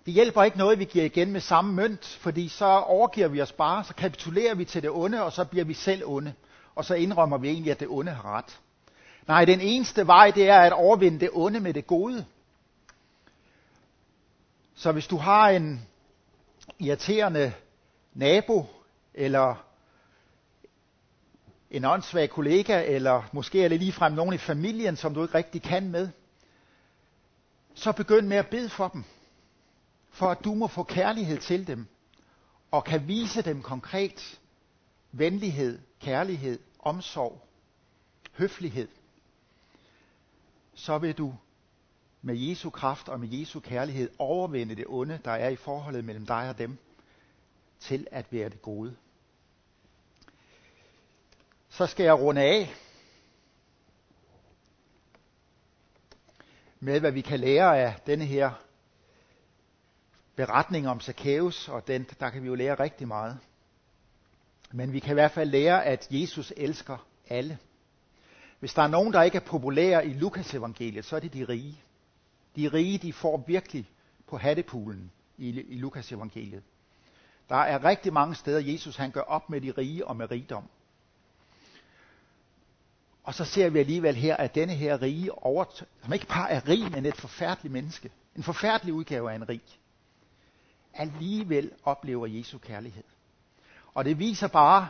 Det 0.05 0.13
hjælper 0.13 0.43
ikke 0.43 0.57
noget, 0.57 0.79
vi 0.79 0.85
giver 0.85 1.05
igen 1.05 1.31
med 1.31 1.41
samme 1.41 1.73
mønt, 1.73 2.05
fordi 2.05 2.47
så 2.47 2.65
overgiver 2.65 3.27
vi 3.27 3.41
os 3.41 3.51
bare, 3.51 3.83
så 3.83 3.93
kapitulerer 3.95 4.55
vi 4.55 4.65
til 4.65 4.81
det 4.81 4.89
onde, 4.89 5.23
og 5.23 5.33
så 5.33 5.45
bliver 5.45 5.65
vi 5.65 5.73
selv 5.73 6.03
onde. 6.05 6.33
Og 6.75 6.85
så 6.85 6.93
indrømmer 6.93 7.37
vi 7.37 7.49
egentlig, 7.49 7.71
at 7.71 7.79
det 7.79 7.87
onde 7.87 8.11
har 8.11 8.37
ret. 8.37 8.59
Nej, 9.27 9.45
den 9.45 9.61
eneste 9.61 10.07
vej, 10.07 10.31
det 10.35 10.49
er 10.49 10.59
at 10.59 10.73
overvinde 10.73 11.19
det 11.19 11.29
onde 11.33 11.59
med 11.59 11.73
det 11.73 11.87
gode. 11.87 12.25
Så 14.75 14.91
hvis 14.91 15.07
du 15.07 15.17
har 15.17 15.49
en 15.49 15.87
irriterende 16.79 17.53
nabo, 18.13 18.65
eller 19.13 19.65
en 21.71 21.85
åndssvag 21.85 22.29
kollega, 22.29 22.83
eller 22.95 23.23
måske 23.31 23.63
er 23.63 23.69
det 23.69 23.79
ligefrem 23.79 24.13
nogen 24.13 24.33
i 24.33 24.37
familien, 24.37 24.95
som 24.95 25.13
du 25.13 25.21
ikke 25.23 25.35
rigtig 25.37 25.61
kan 25.61 25.89
med, 25.89 26.09
så 27.73 27.91
begynd 27.91 28.27
med 28.27 28.37
at 28.37 28.47
bede 28.47 28.69
for 28.69 28.87
dem, 28.87 29.03
for 30.11 30.27
at 30.27 30.43
du 30.43 30.53
må 30.53 30.67
få 30.67 30.83
kærlighed 30.83 31.37
til 31.37 31.67
dem, 31.67 31.87
og 32.71 32.83
kan 32.83 33.07
vise 33.07 33.41
dem 33.41 33.61
konkret 33.61 34.39
venlighed, 35.11 35.79
kærlighed, 36.01 36.59
omsorg, 36.79 37.41
høflighed. 38.37 38.87
Så 40.75 40.97
vil 40.97 41.17
du 41.17 41.35
med 42.21 42.35
Jesu 42.37 42.69
kraft 42.69 43.09
og 43.09 43.19
med 43.19 43.29
Jesu 43.31 43.59
kærlighed 43.59 44.09
overvinde 44.19 44.75
det 44.75 44.85
onde, 44.87 45.19
der 45.25 45.31
er 45.31 45.49
i 45.49 45.55
forholdet 45.55 46.05
mellem 46.05 46.25
dig 46.25 46.49
og 46.49 46.57
dem, 46.57 46.77
til 47.79 48.07
at 48.11 48.25
være 48.31 48.49
det 48.49 48.61
gode 48.61 48.95
så 51.75 51.87
skal 51.87 52.03
jeg 52.03 52.19
runde 52.19 52.41
af 52.41 52.73
med, 56.79 56.99
hvad 56.99 57.11
vi 57.11 57.21
kan 57.21 57.39
lære 57.39 57.79
af 57.79 57.95
denne 58.07 58.25
her 58.25 58.51
beretning 60.35 60.87
om 60.87 61.01
Zacchaeus, 61.01 61.69
og 61.69 61.87
den, 61.87 62.07
der 62.19 62.29
kan 62.29 62.41
vi 62.41 62.47
jo 62.47 62.55
lære 62.55 62.79
rigtig 62.79 63.07
meget. 63.07 63.39
Men 64.71 64.93
vi 64.93 64.99
kan 64.99 65.11
i 65.11 65.13
hvert 65.13 65.31
fald 65.31 65.49
lære, 65.49 65.85
at 65.85 66.07
Jesus 66.11 66.53
elsker 66.57 67.07
alle. 67.29 67.57
Hvis 68.65 68.73
der 68.73 68.81
er 68.81 68.87
nogen, 68.87 69.13
der 69.13 69.21
ikke 69.21 69.35
er 69.35 69.41
populære 69.41 70.07
i 70.07 70.13
Lukas 70.13 70.53
evangeliet, 70.53 71.05
så 71.05 71.15
er 71.15 71.19
det 71.19 71.33
de 71.33 71.43
rige. 71.43 71.81
De 72.55 72.67
rige, 72.67 72.97
de 72.97 73.13
får 73.13 73.43
virkelig 73.47 73.89
på 74.27 74.37
hattepulen 74.37 75.11
i, 75.37 75.49
i 75.49 75.77
Lukas 75.77 76.11
evangeliet. 76.11 76.63
Der 77.49 77.55
er 77.55 77.83
rigtig 77.83 78.13
mange 78.13 78.35
steder, 78.35 78.59
Jesus 78.59 78.95
han 78.95 79.11
gør 79.11 79.21
op 79.21 79.49
med 79.49 79.61
de 79.61 79.71
rige 79.71 80.07
og 80.07 80.15
med 80.15 80.31
rigdom. 80.31 80.63
Og 83.23 83.33
så 83.33 83.45
ser 83.45 83.69
vi 83.69 83.79
alligevel 83.79 84.15
her, 84.15 84.37
at 84.37 84.55
denne 84.55 84.73
her 84.73 85.01
rige 85.01 85.31
over, 85.31 85.65
som 86.03 86.13
ikke 86.13 86.27
bare 86.27 86.51
er 86.51 86.67
rig, 86.67 86.91
men 86.91 87.05
et 87.05 87.15
forfærdeligt 87.15 87.73
menneske, 87.73 88.11
en 88.35 88.43
forfærdelig 88.43 88.93
udgave 88.93 89.31
af 89.31 89.35
en 89.35 89.49
rig, 89.49 89.63
alligevel 90.93 91.71
oplever 91.83 92.27
Jesu 92.27 92.57
kærlighed. 92.57 93.03
Og 93.93 94.05
det 94.05 94.19
viser 94.19 94.47
bare, 94.47 94.89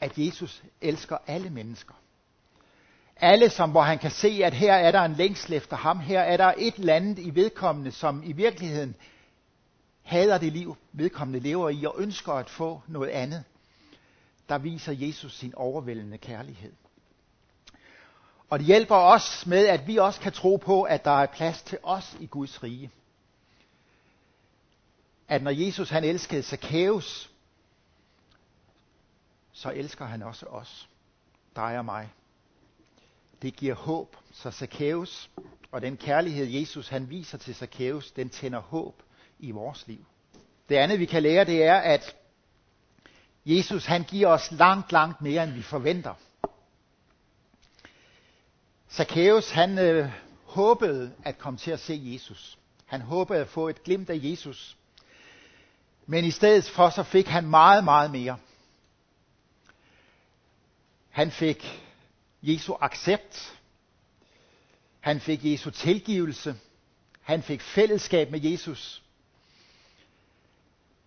at 0.00 0.18
Jesus 0.18 0.64
elsker 0.80 1.18
alle 1.26 1.50
mennesker. 1.50 1.94
Alle, 3.16 3.50
som, 3.50 3.70
hvor 3.70 3.82
han 3.82 3.98
kan 3.98 4.10
se, 4.10 4.40
at 4.44 4.54
her 4.54 4.74
er 4.74 4.92
der 4.92 5.00
en 5.00 5.14
længsel 5.14 5.52
efter 5.52 5.76
ham. 5.76 6.00
Her 6.00 6.20
er 6.20 6.36
der 6.36 6.54
et 6.58 6.74
eller 6.74 6.94
andet 6.94 7.18
i 7.18 7.34
vedkommende, 7.34 7.92
som 7.92 8.22
i 8.24 8.32
virkeligheden 8.32 8.96
hader 10.02 10.38
det 10.38 10.52
liv, 10.52 10.76
vedkommende 10.92 11.40
lever 11.40 11.70
i, 11.70 11.84
og 11.84 11.94
ønsker 11.98 12.32
at 12.32 12.50
få 12.50 12.82
noget 12.86 13.08
andet. 13.08 13.44
Der 14.48 14.58
viser 14.58 14.92
Jesus 14.92 15.38
sin 15.38 15.54
overvældende 15.54 16.18
kærlighed. 16.18 16.72
Og 18.50 18.58
det 18.58 18.66
hjælper 18.66 18.96
os 18.96 19.46
med, 19.46 19.66
at 19.66 19.86
vi 19.86 19.96
også 19.96 20.20
kan 20.20 20.32
tro 20.32 20.56
på, 20.56 20.82
at 20.82 21.04
der 21.04 21.22
er 21.22 21.26
plads 21.26 21.62
til 21.62 21.78
os 21.82 22.16
i 22.20 22.26
Guds 22.26 22.62
rige. 22.62 22.90
At 25.28 25.42
når 25.42 25.50
Jesus 25.50 25.90
han 25.90 26.04
elskede 26.04 26.42
Zacchaeus, 26.42 27.30
så 29.52 29.70
elsker 29.70 30.04
han 30.04 30.22
også 30.22 30.46
os, 30.46 30.88
dig 31.56 31.78
og 31.78 31.84
mig. 31.84 32.10
Det 33.42 33.56
giver 33.56 33.74
håb, 33.74 34.16
så 34.32 34.50
Zacchaeus 34.50 35.30
og 35.72 35.82
den 35.82 35.96
kærlighed, 35.96 36.46
Jesus 36.46 36.88
han 36.88 37.10
viser 37.10 37.38
til 37.38 37.54
Zacchaeus, 37.54 38.10
den 38.10 38.30
tænder 38.30 38.60
håb 38.60 39.02
i 39.38 39.50
vores 39.50 39.86
liv. 39.86 40.04
Det 40.68 40.76
andet, 40.76 41.00
vi 41.00 41.04
kan 41.04 41.22
lære, 41.22 41.44
det 41.44 41.62
er, 41.62 41.76
at 41.76 42.16
Jesus 43.46 43.84
han 43.84 44.02
giver 44.04 44.28
os 44.28 44.52
langt, 44.52 44.92
langt 44.92 45.22
mere, 45.22 45.44
end 45.44 45.52
vi 45.52 45.62
forventer. 45.62 46.14
Zacchaeus 48.90 49.50
han 49.50 49.78
øh, 49.78 50.10
håbede 50.44 51.12
at 51.24 51.38
komme 51.38 51.58
til 51.58 51.70
at 51.70 51.80
se 51.80 52.00
Jesus. 52.04 52.58
Han 52.86 53.00
håbede 53.00 53.40
at 53.40 53.48
få 53.48 53.68
et 53.68 53.82
glimt 53.82 54.10
af 54.10 54.18
Jesus. 54.22 54.76
Men 56.06 56.24
i 56.24 56.30
stedet 56.30 56.64
for 56.64 56.90
så 56.90 57.02
fik 57.02 57.26
han 57.26 57.46
meget, 57.46 57.84
meget 57.84 58.10
mere. 58.10 58.38
Han 61.10 61.30
fik 61.30 61.85
Jesu 62.46 62.74
accept. 62.80 63.58
Han 65.00 65.20
fik 65.20 65.44
Jesu 65.44 65.70
tilgivelse. 65.70 66.54
Han 67.20 67.42
fik 67.42 67.60
fællesskab 67.60 68.30
med 68.30 68.40
Jesus. 68.40 69.02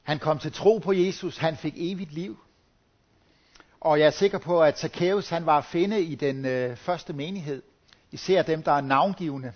Han 0.03 0.19
kom 0.19 0.39
til 0.39 0.53
tro 0.53 0.77
på 0.77 0.93
Jesus. 0.93 1.37
Han 1.37 1.57
fik 1.57 1.73
evigt 1.77 2.11
liv. 2.11 2.39
Og 3.79 3.99
jeg 3.99 4.05
er 4.05 4.11
sikker 4.11 4.37
på, 4.37 4.63
at 4.63 4.79
Zacchaeus 4.79 5.29
han 5.29 5.45
var 5.45 5.57
at 5.57 5.65
finde 5.65 6.01
i 6.01 6.15
den 6.15 6.45
øh, 6.45 6.77
første 6.77 7.13
menighed. 7.13 7.63
Især 8.11 8.41
dem, 8.41 8.63
der 8.63 8.71
er 8.71 8.81
navngivende, 8.81 9.53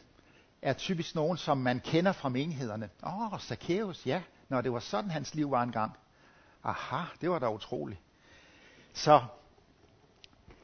er 0.61 0.73
typisk 0.73 1.15
nogen, 1.15 1.37
som 1.37 1.57
man 1.57 1.79
kender 1.79 2.11
fra 2.11 2.29
menighederne. 2.29 2.89
Åh, 3.03 3.33
oh, 3.33 3.39
Zacchaeus, 3.39 4.05
ja. 4.05 4.21
Når 4.49 4.61
det 4.61 4.73
var 4.73 4.79
sådan, 4.79 5.11
hans 5.11 5.35
liv 5.35 5.51
var 5.51 5.63
engang. 5.63 5.91
Aha, 6.63 7.03
det 7.21 7.29
var 7.29 7.39
da 7.39 7.49
utroligt. 7.49 7.99
Så 8.93 9.21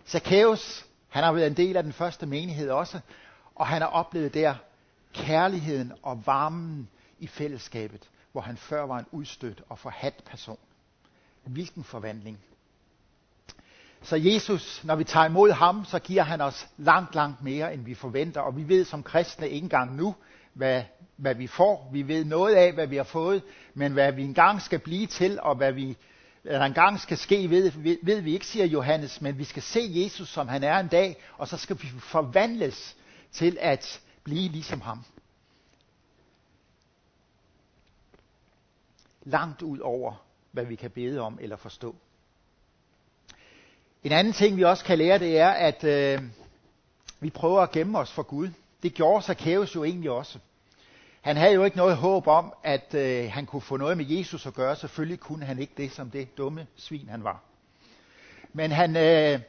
Zacchaeus, 0.08 0.89
han 1.10 1.24
har 1.24 1.32
været 1.32 1.48
en 1.48 1.58
del 1.58 1.78
af 1.78 1.84
den 1.84 1.94
første 1.94 2.26
menighed 2.26 2.70
også, 2.70 3.00
og 3.56 3.68
han 3.68 3.82
har 3.82 3.90
oplevet 3.90 4.34
der 4.34 4.56
kærligheden 5.14 5.94
og 6.04 6.26
varmen 6.26 6.90
i 7.20 7.28
fællesskabet, 7.28 8.10
hvor 8.32 8.42
han 8.42 8.58
før 8.58 8.86
var 8.86 9.00
en 9.00 9.06
udstødt 9.12 9.64
og 9.70 9.80
forhat 9.80 10.24
person. 10.26 10.60
Hvilken 11.44 11.84
forvandling. 11.84 12.40
Så 14.02 14.16
Jesus, 14.16 14.84
når 14.84 14.96
vi 14.96 15.04
tager 15.04 15.26
imod 15.26 15.52
ham, 15.52 15.86
så 15.86 16.00
giver 16.00 16.24
han 16.24 16.42
os 16.42 16.68
langt, 16.78 17.16
langt 17.16 17.44
mere, 17.44 17.74
end 17.74 17.84
vi 17.84 17.94
forventer. 17.94 18.42
Og 18.42 18.58
vi 18.58 18.68
ved 18.68 18.86
som 18.86 19.04
kristne 19.04 19.50
ikke 19.50 19.64
engang 19.64 19.96
nu, 19.96 20.16
hvad, 20.54 20.84
hvad 21.16 21.36
vi 21.36 21.48
får. 21.48 21.90
Vi 21.92 22.08
ved 22.08 22.26
noget 22.26 22.56
af, 22.56 22.74
hvad 22.74 22.88
vi 22.88 22.96
har 22.96 23.04
fået, 23.04 23.44
men 23.74 23.94
hvad 23.94 24.12
vi 24.12 24.24
engang 24.24 24.62
skal 24.62 24.80
blive 24.80 25.08
til, 25.08 25.40
og 25.42 25.56
hvad 25.56 25.72
vi 25.72 25.98
der 26.44 26.62
engang 26.62 27.00
skal 27.00 27.18
ske, 27.18 27.50
ved, 27.50 27.72
ved, 27.72 27.98
ved 28.04 28.22
vi 28.22 28.34
ikke, 28.34 28.46
siger 28.46 28.66
Johannes, 28.66 29.22
men 29.22 29.38
vi 29.38 29.44
skal 29.44 29.64
se 29.64 29.92
Jesus, 29.92 30.30
som 30.30 30.48
han 30.48 30.64
er 30.64 30.80
en 30.80 30.88
dag, 30.88 31.18
og 31.38 31.48
så 31.48 31.58
skal 31.58 31.78
vi 31.82 31.88
forvandles 32.00 32.96
til 33.32 33.58
at 33.62 34.02
blive 34.24 34.50
ligesom 34.50 34.82
ham. 34.82 35.04
Langt 39.24 39.62
ud 39.62 39.80
over, 39.80 40.26
hvad 40.52 40.66
vi 40.66 40.76
kan 40.76 40.92
bede 40.92 41.20
om 41.20 41.38
eller 41.42 41.56
forstå. 41.56 41.96
En 44.04 44.12
anden 44.12 44.34
ting, 44.34 44.58
vi 44.58 44.64
også 44.64 44.86
kan 44.86 44.98
lære, 44.98 45.20
det 45.20 45.38
er, 45.38 45.50
at 45.50 45.84
øh, 45.84 46.22
vi 47.20 47.30
prøver 47.30 47.62
at 47.62 47.72
gemme 47.72 48.00
os 48.00 48.12
for 48.12 48.24
Gud. 48.24 48.50
Det 48.84 48.94
gjorde 48.94 49.26
Zacchaeus 49.26 49.76
jo 49.76 49.84
egentlig 49.84 50.12
også. 50.12 50.40
Han 51.22 51.38
havde 51.38 51.54
jo 51.54 51.64
ikke 51.64 51.78
noget 51.78 51.98
håb 51.98 52.28
om, 52.28 52.54
at 52.64 52.94
øh, 52.94 53.32
han 53.32 53.46
kunne 53.46 53.62
få 53.62 53.78
noget 53.78 53.98
med 53.98 54.06
Jesus 54.06 54.46
at 54.46 54.54
gøre. 54.54 54.76
Selvfølgelig 54.76 55.20
kunne 55.20 55.46
han 55.46 55.60
ikke 55.60 55.74
det, 55.78 55.92
som 55.92 56.12
det 56.12 56.38
dumme 56.38 56.68
svin 56.76 57.10
han 57.10 57.24
var. 57.24 57.44
Men 58.54 58.72
han 58.72 58.96
øh, 58.98 59.40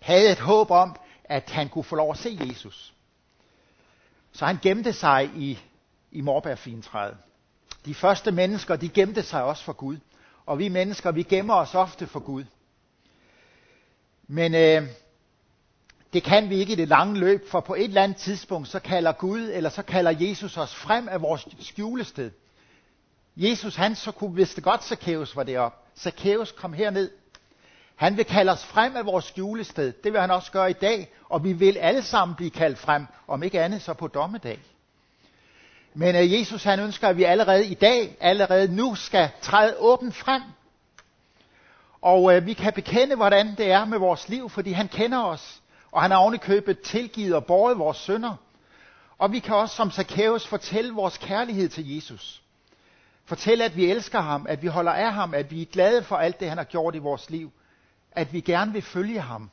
havde 0.00 0.32
et 0.32 0.38
håb 0.38 0.70
om, 0.70 0.96
at 1.24 1.50
han 1.50 1.68
kunne 1.68 1.84
få 1.84 1.96
lov 1.96 2.10
at 2.10 2.18
se 2.18 2.38
Jesus. 2.48 2.94
Så 4.32 4.46
han 4.46 4.58
gemte 4.62 4.92
sig 4.92 5.30
i, 5.36 5.58
i 6.12 6.20
morbærfintræet. 6.20 7.16
De 7.84 7.94
første 7.94 8.32
mennesker, 8.32 8.76
de 8.76 8.88
gemte 8.88 9.22
sig 9.22 9.42
også 9.42 9.64
for 9.64 9.72
Gud. 9.72 9.96
Og 10.46 10.58
vi 10.58 10.68
mennesker, 10.68 11.10
vi 11.12 11.22
gemmer 11.22 11.54
os 11.54 11.74
ofte 11.74 12.06
for 12.06 12.20
Gud. 12.20 12.44
Men 14.26 14.54
øh, 14.54 14.88
det 16.12 16.22
kan 16.22 16.50
vi 16.50 16.56
ikke 16.56 16.72
i 16.72 16.76
det 16.76 16.88
lange 16.88 17.18
løb, 17.18 17.50
for 17.50 17.60
på 17.60 17.74
et 17.74 17.84
eller 17.84 18.02
andet 18.02 18.16
tidspunkt, 18.16 18.68
så 18.68 18.78
kalder 18.78 19.12
Gud, 19.12 19.50
eller 19.52 19.70
så 19.70 19.82
kalder 19.82 20.14
Jesus 20.20 20.56
os 20.56 20.74
frem 20.74 21.08
af 21.08 21.22
vores 21.22 21.48
skjulested. 21.60 22.30
Jesus, 23.36 23.76
han 23.76 23.94
så 23.94 24.12
kunne 24.12 24.34
vidste 24.34 24.60
godt, 24.60 24.84
Zacchaeus 24.84 25.36
var 25.36 25.42
derop. 25.42 25.86
Zacchaeus, 25.98 26.52
kom 26.52 26.72
herned. 26.72 27.10
Han 27.96 28.16
vil 28.16 28.24
kalde 28.24 28.52
os 28.52 28.64
frem 28.64 28.96
af 28.96 29.06
vores 29.06 29.24
skjulested. 29.24 29.92
Det 30.04 30.12
vil 30.12 30.20
han 30.20 30.30
også 30.30 30.52
gøre 30.52 30.70
i 30.70 30.72
dag, 30.80 31.12
og 31.28 31.44
vi 31.44 31.52
vil 31.52 31.76
alle 31.76 32.02
sammen 32.02 32.34
blive 32.36 32.50
kaldt 32.50 32.78
frem, 32.78 33.06
om 33.28 33.42
ikke 33.42 33.60
andet 33.60 33.82
så 33.82 33.92
på 33.94 34.06
dommedag. 34.06 34.58
Men 35.94 36.16
uh, 36.16 36.32
Jesus 36.32 36.64
han 36.64 36.80
ønsker, 36.80 37.08
at 37.08 37.16
vi 37.16 37.24
allerede 37.24 37.66
i 37.66 37.74
dag, 37.74 38.16
allerede 38.20 38.76
nu, 38.76 38.94
skal 38.94 39.30
træde 39.42 39.76
åbent 39.78 40.14
frem 40.14 40.42
og 42.02 42.36
øh, 42.36 42.46
vi 42.46 42.52
kan 42.52 42.72
bekende, 42.72 43.16
hvordan 43.16 43.54
det 43.58 43.70
er 43.72 43.84
med 43.84 43.98
vores 43.98 44.28
liv, 44.28 44.50
fordi 44.50 44.72
han 44.72 44.88
kender 44.88 45.22
os. 45.22 45.60
Og 45.90 46.02
han 46.02 46.10
har 46.10 46.18
ovenikøbet 46.18 46.80
tilgivet 46.80 47.34
og 47.34 47.46
båret 47.46 47.78
vores 47.78 47.96
sønder. 47.96 48.34
Og 49.18 49.32
vi 49.32 49.38
kan 49.38 49.54
også 49.54 49.76
som 49.76 49.90
Zacchaeus 49.90 50.46
fortælle 50.46 50.94
vores 50.94 51.18
kærlighed 51.18 51.68
til 51.68 51.94
Jesus. 51.94 52.42
Fortælle, 53.24 53.64
at 53.64 53.76
vi 53.76 53.90
elsker 53.90 54.20
ham, 54.20 54.46
at 54.48 54.62
vi 54.62 54.66
holder 54.66 54.92
af 54.92 55.12
ham, 55.14 55.34
at 55.34 55.50
vi 55.50 55.62
er 55.62 55.66
glade 55.66 56.04
for 56.04 56.16
alt 56.16 56.40
det, 56.40 56.48
han 56.48 56.58
har 56.58 56.64
gjort 56.64 56.94
i 56.94 56.98
vores 56.98 57.30
liv. 57.30 57.52
At 58.12 58.32
vi 58.32 58.40
gerne 58.40 58.72
vil 58.72 58.82
følge 58.82 59.20
ham. 59.20 59.50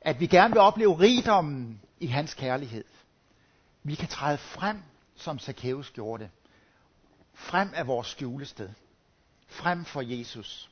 At 0.00 0.20
vi 0.20 0.26
gerne 0.26 0.54
vil 0.54 0.60
opleve 0.60 1.00
rigdommen 1.00 1.80
i 2.00 2.06
hans 2.06 2.34
kærlighed. 2.34 2.84
Vi 3.82 3.94
kan 3.94 4.08
træde 4.08 4.38
frem, 4.38 4.82
som 5.14 5.38
Zacchaeus 5.38 5.90
gjorde 5.90 6.22
det. 6.22 6.30
Frem 7.34 7.70
af 7.74 7.86
vores 7.86 8.06
skjulested. 8.06 8.68
Frem 9.48 9.84
for 9.84 10.00
Jesus. 10.00 10.70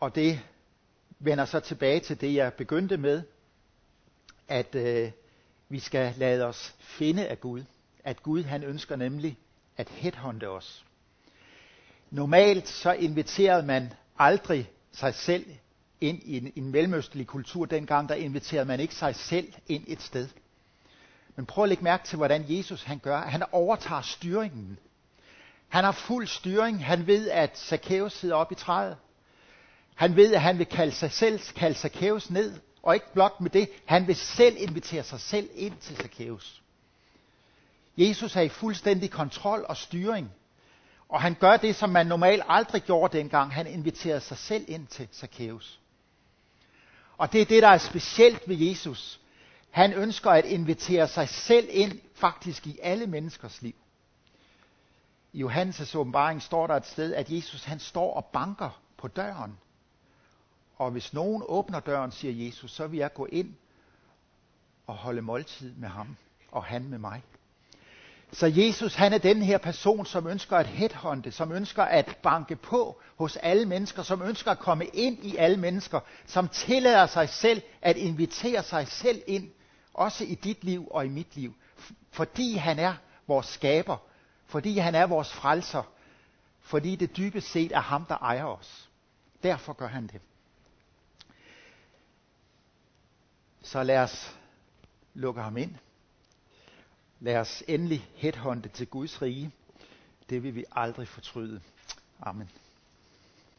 Og 0.00 0.14
det 0.14 0.40
vender 1.18 1.44
så 1.44 1.60
tilbage 1.60 2.00
til 2.00 2.20
det, 2.20 2.34
jeg 2.34 2.52
begyndte 2.52 2.96
med, 2.96 3.22
at 4.48 4.74
øh, 4.74 5.10
vi 5.68 5.78
skal 5.78 6.14
lade 6.16 6.44
os 6.44 6.74
finde 6.80 7.26
af 7.26 7.40
Gud. 7.40 7.64
At 8.04 8.22
Gud 8.22 8.42
han 8.42 8.62
ønsker 8.62 8.96
nemlig 8.96 9.38
at 9.76 9.88
headhunte 9.88 10.48
os. 10.48 10.84
Normalt 12.10 12.68
så 12.68 12.92
inviterede 12.92 13.66
man 13.66 13.92
aldrig 14.18 14.70
sig 14.92 15.14
selv 15.14 15.46
ind 16.00 16.22
i 16.22 16.36
en, 16.36 16.52
en 16.56 16.70
mellemøstlig 16.70 17.26
kultur. 17.26 17.64
Dengang 17.64 18.08
der 18.08 18.14
inviterede 18.14 18.64
man 18.64 18.80
ikke 18.80 18.94
sig 18.94 19.14
selv 19.14 19.52
ind 19.66 19.84
et 19.86 20.02
sted. 20.02 20.28
Men 21.36 21.46
prøv 21.46 21.64
at 21.64 21.68
lægge 21.68 21.84
mærke 21.84 22.06
til, 22.06 22.16
hvordan 22.16 22.44
Jesus 22.48 22.82
han 22.82 22.98
gør. 22.98 23.20
Han 23.20 23.42
overtager 23.52 24.02
styringen. 24.02 24.78
Han 25.68 25.84
har 25.84 25.92
fuld 25.92 26.26
styring. 26.26 26.84
Han 26.84 27.06
ved, 27.06 27.30
at 27.30 27.58
Zacchaeus 27.58 28.12
sidder 28.12 28.34
oppe 28.34 28.52
i 28.52 28.56
træet. 28.56 28.96
Han 29.96 30.16
ved, 30.16 30.34
at 30.34 30.40
han 30.40 30.58
vil 30.58 30.66
kalde 30.66 30.92
sig 30.92 31.12
selv, 31.12 31.40
kalde 31.40 31.78
Zacchaeus 31.78 32.30
ned, 32.30 32.54
og 32.82 32.94
ikke 32.94 33.12
blot 33.12 33.40
med 33.40 33.50
det, 33.50 33.68
han 33.84 34.06
vil 34.06 34.16
selv 34.16 34.56
invitere 34.58 35.02
sig 35.02 35.20
selv 35.20 35.48
ind 35.54 35.76
til 35.80 35.96
Zacchaeus. 35.96 36.62
Jesus 37.96 38.36
er 38.36 38.40
i 38.40 38.48
fuldstændig 38.48 39.10
kontrol 39.10 39.66
og 39.68 39.76
styring, 39.76 40.30
og 41.08 41.20
han 41.20 41.34
gør 41.34 41.56
det, 41.56 41.76
som 41.76 41.90
man 41.90 42.06
normalt 42.06 42.42
aldrig 42.48 42.82
gjorde 42.82 43.18
dengang. 43.18 43.54
Han 43.54 43.66
inviterer 43.66 44.18
sig 44.18 44.38
selv 44.38 44.64
ind 44.68 44.86
til 44.86 45.08
Zacchaeus. 45.12 45.80
Og 47.18 47.32
det 47.32 47.40
er 47.40 47.44
det, 47.44 47.62
der 47.62 47.68
er 47.68 47.78
specielt 47.78 48.48
ved 48.48 48.56
Jesus. 48.56 49.20
Han 49.70 49.92
ønsker 49.92 50.30
at 50.30 50.44
invitere 50.44 51.08
sig 51.08 51.28
selv 51.28 51.68
ind 51.70 52.00
faktisk 52.14 52.66
i 52.66 52.78
alle 52.82 53.06
menneskers 53.06 53.62
liv. 53.62 53.74
I 55.32 55.44
Johannes' 55.44 55.96
åbenbaring 55.96 56.42
står 56.42 56.66
der 56.66 56.74
et 56.74 56.86
sted, 56.86 57.14
at 57.14 57.30
Jesus 57.30 57.64
han 57.64 57.78
står 57.78 58.14
og 58.14 58.24
banker 58.24 58.80
på 58.96 59.08
døren. 59.08 59.58
Og 60.76 60.90
hvis 60.90 61.12
nogen 61.12 61.42
åbner 61.46 61.80
døren, 61.80 62.12
siger 62.12 62.46
Jesus, 62.46 62.72
så 62.72 62.86
vil 62.86 62.98
jeg 62.98 63.14
gå 63.14 63.26
ind 63.26 63.54
og 64.86 64.94
holde 64.94 65.22
måltid 65.22 65.74
med 65.74 65.88
ham, 65.88 66.16
og 66.52 66.64
han 66.64 66.84
med 66.88 66.98
mig. 66.98 67.22
Så 68.32 68.46
Jesus, 68.46 68.94
han 68.94 69.12
er 69.12 69.18
den 69.18 69.42
her 69.42 69.58
person, 69.58 70.06
som 70.06 70.26
ønsker 70.26 70.56
at 70.56 70.66
headhunte, 70.66 71.32
som 71.32 71.52
ønsker 71.52 71.82
at 71.82 72.18
banke 72.22 72.56
på 72.56 73.00
hos 73.16 73.36
alle 73.36 73.66
mennesker, 73.66 74.02
som 74.02 74.22
ønsker 74.22 74.50
at 74.50 74.58
komme 74.58 74.84
ind 74.86 75.24
i 75.24 75.36
alle 75.36 75.56
mennesker, 75.56 76.00
som 76.26 76.48
tillader 76.48 77.06
sig 77.06 77.28
selv 77.28 77.62
at 77.82 77.96
invitere 77.96 78.62
sig 78.62 78.88
selv 78.88 79.22
ind, 79.26 79.50
også 79.94 80.24
i 80.24 80.34
dit 80.34 80.64
liv 80.64 80.88
og 80.90 81.06
i 81.06 81.08
mit 81.08 81.36
liv. 81.36 81.54
Fordi 82.10 82.54
han 82.54 82.78
er 82.78 82.94
vores 83.26 83.46
skaber, 83.46 83.96
fordi 84.46 84.78
han 84.78 84.94
er 84.94 85.06
vores 85.06 85.32
frelser, 85.32 85.82
fordi 86.60 86.96
det 86.96 87.16
dybest 87.16 87.50
set 87.50 87.72
er 87.72 87.80
ham, 87.80 88.04
der 88.04 88.16
ejer 88.16 88.44
os. 88.44 88.90
Derfor 89.42 89.72
gør 89.72 89.88
han 89.88 90.06
det. 90.06 90.20
Så 93.66 93.82
lad 93.82 93.98
os 93.98 94.36
lukke 95.14 95.40
ham 95.40 95.56
ind. 95.56 95.74
Lad 97.20 97.36
os 97.36 97.62
endelig 97.68 98.08
headhunte 98.14 98.68
til 98.68 98.86
Guds 98.86 99.22
rige. 99.22 99.52
Det 100.30 100.42
vil 100.42 100.54
vi 100.54 100.64
aldrig 100.72 101.08
fortryde. 101.08 101.60
Amen. 102.20 102.50